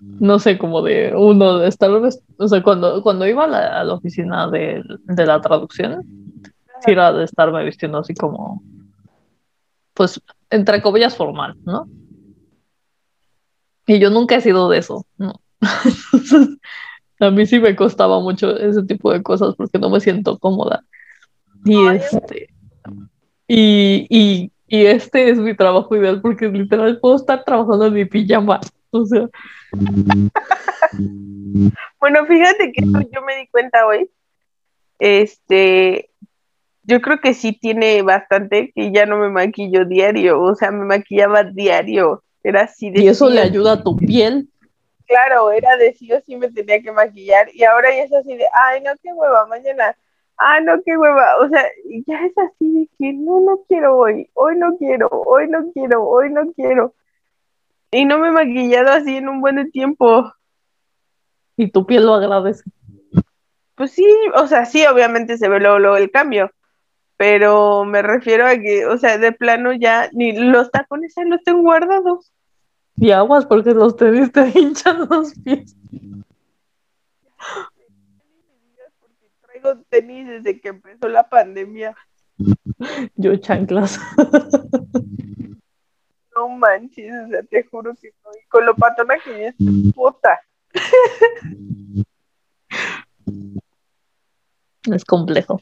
[0.00, 3.84] no sé, como de uno, de estar, o sea, cuando, cuando iba a la, a
[3.84, 6.02] la oficina de, de la traducción,
[6.84, 8.62] sí era de estarme vistiendo así como,
[9.94, 10.20] pues,
[10.50, 11.88] entre comillas formal, ¿no?
[13.86, 15.40] Y yo nunca he sido de eso, ¿no?
[16.12, 16.58] Entonces,
[17.20, 20.84] a mí sí me costaba mucho ese tipo de cosas porque no me siento cómoda.
[21.64, 21.96] Y Ay.
[21.98, 22.48] este,
[23.48, 28.04] y, y, y este es mi trabajo ideal porque literal puedo estar trabajando en mi
[28.04, 28.60] pijama.
[28.90, 29.28] O sea,
[32.00, 34.10] Bueno, fíjate que eso yo me di cuenta hoy.
[34.98, 36.10] Este,
[36.84, 40.84] yo creo que sí tiene bastante que ya no me maquillo diario, o sea, me
[40.84, 42.22] maquillaba diario.
[42.46, 44.48] Era así de y eso le ayuda a tu piel.
[45.04, 48.36] claro, era de sí o sí me tenía que maquillar y ahora ya es así
[48.36, 49.96] de, ay, no, qué hueva, mañana,
[50.36, 51.64] ah, no, qué hueva, o sea,
[52.06, 56.08] ya es así de que no, no quiero hoy, hoy no quiero, hoy no quiero,
[56.08, 56.94] hoy no quiero.
[57.90, 60.32] Y no me he maquillado así en un buen tiempo.
[61.56, 62.62] Y tu piel lo agradece.
[63.74, 66.52] Pues sí, o sea, sí, obviamente se ve luego, luego el cambio,
[67.16, 71.42] pero me refiero a que, o sea, de plano ya ni los tacones ahí los
[71.42, 72.32] tengo guardados.
[72.96, 75.76] Y aguas porque los tenis te hinchan los pies.
[79.00, 81.94] Porque traigo tenis desde que empezó la pandemia.
[83.14, 83.98] Yo chanclas.
[86.34, 88.30] No manches, o sea, te juro que no.
[88.32, 89.54] Y con lo patona que es
[89.94, 90.38] puta.
[94.92, 95.60] Es complejo.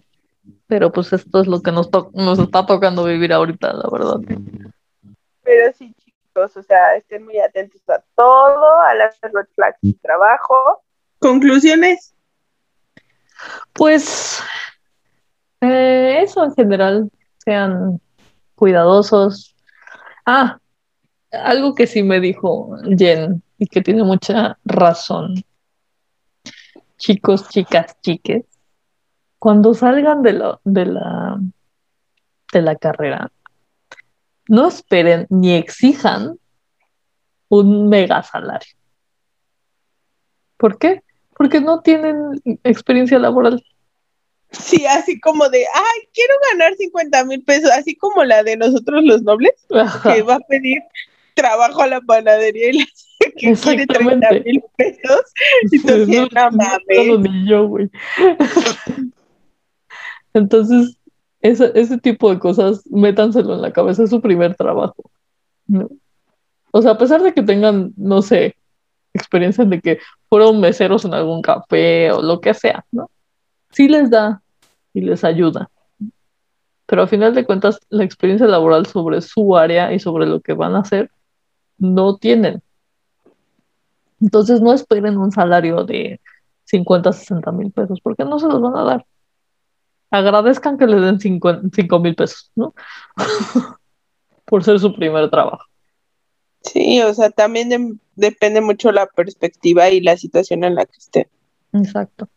[0.66, 4.20] Pero pues esto es lo que nos, to- nos está tocando vivir ahorita, la verdad.
[5.42, 5.94] Pero sí,
[6.36, 10.82] o sea, estén muy atentos a todo, a las red flags de trabajo.
[11.18, 12.14] Conclusiones.
[13.72, 14.42] Pues
[15.60, 18.00] eh, eso en general, sean
[18.54, 19.54] cuidadosos.
[20.26, 20.58] Ah,
[21.30, 25.34] algo que sí me dijo Jen y que tiene mucha razón.
[26.96, 28.44] Chicos, chicas, chiques,
[29.38, 31.38] cuando salgan de la, de la,
[32.52, 33.30] de la carrera,
[34.48, 36.38] no esperen ni exijan
[37.48, 38.74] un mega salario.
[40.56, 41.02] ¿Por qué?
[41.36, 43.64] Porque no tienen experiencia laboral.
[44.50, 49.02] Sí, así como de, ay, quiero ganar 50 mil pesos, así como la de nosotros
[49.04, 50.14] los nobles, Ajá.
[50.14, 50.78] que va a pedir
[51.34, 54.42] trabajo a la panadería y le dice que quiere 30 Exactamente.
[54.44, 55.20] mil pesos.
[55.72, 57.06] Y tú No, no no, mames.
[57.08, 57.90] no, ni yo, güey.
[60.34, 60.96] Entonces,
[61.44, 65.10] ese, ese tipo de cosas, métanselo en la cabeza, es su primer trabajo.
[65.66, 65.90] ¿no?
[66.72, 68.56] O sea, a pesar de que tengan, no sé,
[69.12, 69.98] experiencia de que
[70.30, 73.10] fueron meseros en algún café o lo que sea, ¿no?
[73.70, 74.42] Sí les da
[74.94, 75.70] y les ayuda.
[76.86, 80.54] Pero a final de cuentas, la experiencia laboral sobre su área y sobre lo que
[80.54, 81.10] van a hacer,
[81.76, 82.62] no tienen.
[84.18, 86.22] Entonces no esperen un salario de
[86.64, 89.06] 50, 60 mil pesos, porque no se los van a dar.
[90.14, 92.72] Agradezcan que les den 5 mil pesos, ¿no?
[94.46, 95.64] Por ser su primer trabajo.
[96.62, 100.96] Sí, o sea, también de- depende mucho la perspectiva y la situación en la que
[100.96, 101.28] esté.
[101.72, 102.28] Exacto.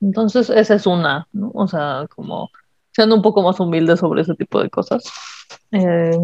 [0.00, 1.52] Entonces, esa es una, ¿no?
[1.54, 2.50] O sea, como
[2.92, 5.04] siendo un poco más humildes sobre ese tipo de cosas.
[5.70, 6.18] Eh,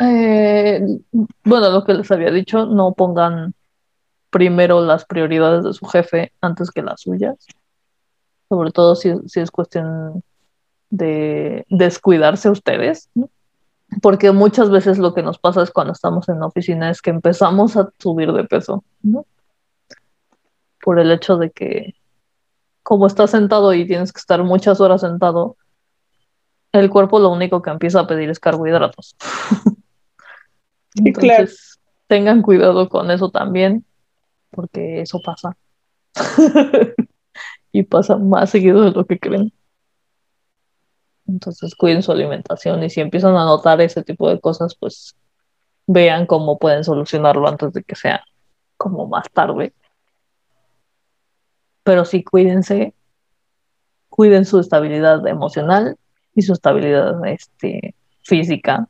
[0.00, 0.80] eh,
[1.44, 3.54] bueno, lo que les había dicho, no pongan
[4.30, 7.36] primero las prioridades de su jefe antes que las suyas.
[8.48, 10.22] Sobre todo si, si es cuestión
[10.90, 13.30] de descuidarse ustedes, ¿no?
[14.02, 17.10] Porque muchas veces lo que nos pasa es cuando estamos en la oficina es que
[17.10, 19.26] empezamos a subir de peso, ¿no?
[20.82, 21.94] Por el hecho de que
[22.82, 25.56] como estás sentado y tienes que estar muchas horas sentado,
[26.72, 29.16] el cuerpo lo único que empieza a pedir es carbohidratos.
[30.90, 31.04] Claro.
[31.04, 33.84] Entonces, tengan cuidado con eso también,
[34.50, 35.56] porque eso pasa.
[37.72, 39.52] y pasa más seguido de lo que creen.
[41.26, 45.14] Entonces cuiden su alimentación y si empiezan a notar ese tipo de cosas, pues
[45.86, 48.24] vean cómo pueden solucionarlo antes de que sea
[48.76, 49.74] como más tarde.
[51.82, 52.94] Pero sí cuídense,
[54.08, 55.96] cuiden su estabilidad emocional
[56.34, 58.88] y su estabilidad este, física.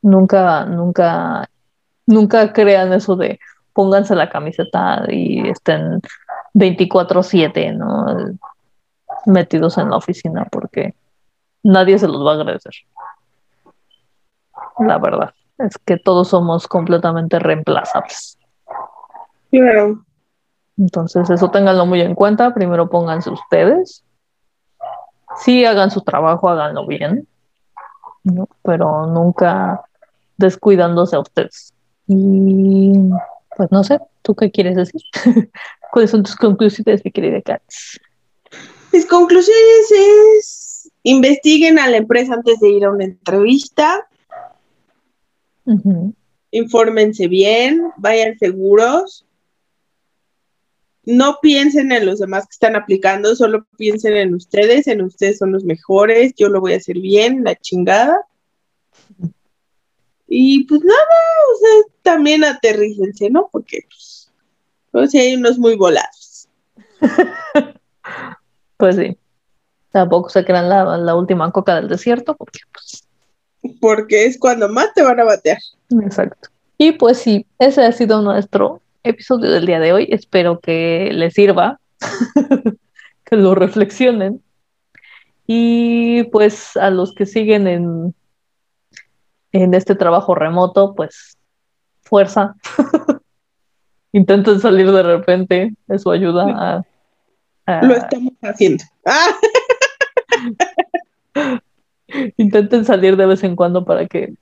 [0.00, 1.50] Nunca, nunca,
[2.06, 3.38] nunca crean eso de
[3.72, 6.00] pónganse la camiseta y estén
[6.58, 8.06] 24/7, ¿no?
[9.26, 10.94] Metidos en la oficina porque
[11.62, 12.72] nadie se los va a agradecer.
[14.78, 18.38] La verdad es que todos somos completamente reemplazables.
[19.50, 20.04] Claro.
[20.76, 22.54] Entonces, eso ténganlo muy en cuenta.
[22.54, 24.04] Primero pónganse ustedes.
[25.36, 27.26] Sí, hagan su trabajo, háganlo bien,
[28.24, 28.48] ¿no?
[28.62, 29.82] pero nunca
[30.36, 31.74] descuidándose a ustedes.
[32.06, 32.92] Y
[33.58, 35.02] pues no sé, ¿tú qué quieres decir?
[35.92, 37.62] ¿Cuáles son tus conclusiones, mi querida Kat?
[38.92, 44.08] Mis conclusiones es investiguen a la empresa antes de ir a una entrevista.
[46.52, 49.26] Infórmense bien, vayan seguros.
[51.04, 55.50] No piensen en los demás que están aplicando, solo piensen en ustedes, en ustedes son
[55.50, 58.20] los mejores, yo lo voy a hacer bien, la chingada.
[60.28, 60.98] Y pues nada,
[61.54, 63.48] o sea, también aterrícense, ¿no?
[63.50, 64.30] Porque pues,
[64.90, 66.48] pues hay unos muy volados.
[68.76, 69.16] pues sí.
[69.90, 73.08] Tampoco se crean la, la última coca del desierto, porque pues
[73.80, 75.58] porque es cuando más te van a batear.
[76.02, 76.48] Exacto.
[76.76, 80.08] Y pues sí, ese ha sido nuestro episodio del día de hoy.
[80.10, 81.80] Espero que les sirva,
[83.24, 84.42] que lo reflexionen.
[85.46, 88.14] Y pues a los que siguen en,
[89.52, 91.36] en este trabajo remoto, pues
[92.02, 92.56] fuerza.
[94.12, 96.84] Intenten salir de repente, eso ayuda
[97.66, 97.82] a...
[97.82, 98.84] Lo estamos haciendo.
[102.38, 104.34] Intenten salir de vez en cuando para que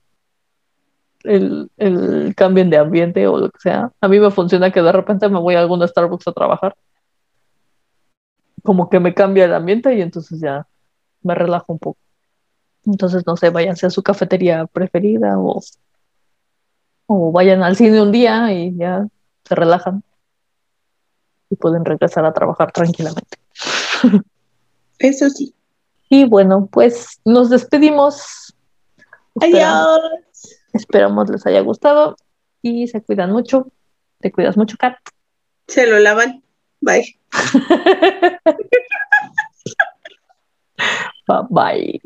[1.23, 3.91] el, el cambien de ambiente o lo que sea.
[3.99, 6.75] A mí me funciona que de repente me voy a alguna Starbucks a trabajar.
[8.63, 10.65] Como que me cambia el ambiente y entonces ya
[11.21, 11.99] me relajo un poco.
[12.87, 15.61] Entonces, no sé, váyanse a su cafetería preferida o,
[17.05, 19.05] o vayan al cine un día y ya
[19.43, 20.03] se relajan
[21.49, 23.37] y pueden regresar a trabajar tranquilamente.
[24.99, 25.53] Eso sí.
[26.09, 28.55] Y bueno, pues nos despedimos.
[29.39, 29.99] Adiós.
[30.73, 32.15] Esperamos les haya gustado
[32.61, 33.67] y se cuidan mucho.
[34.19, 34.95] Te cuidas mucho, Kat.
[35.67, 36.43] Se lo lavan.
[36.81, 37.19] Bye.
[41.27, 42.01] bye bye.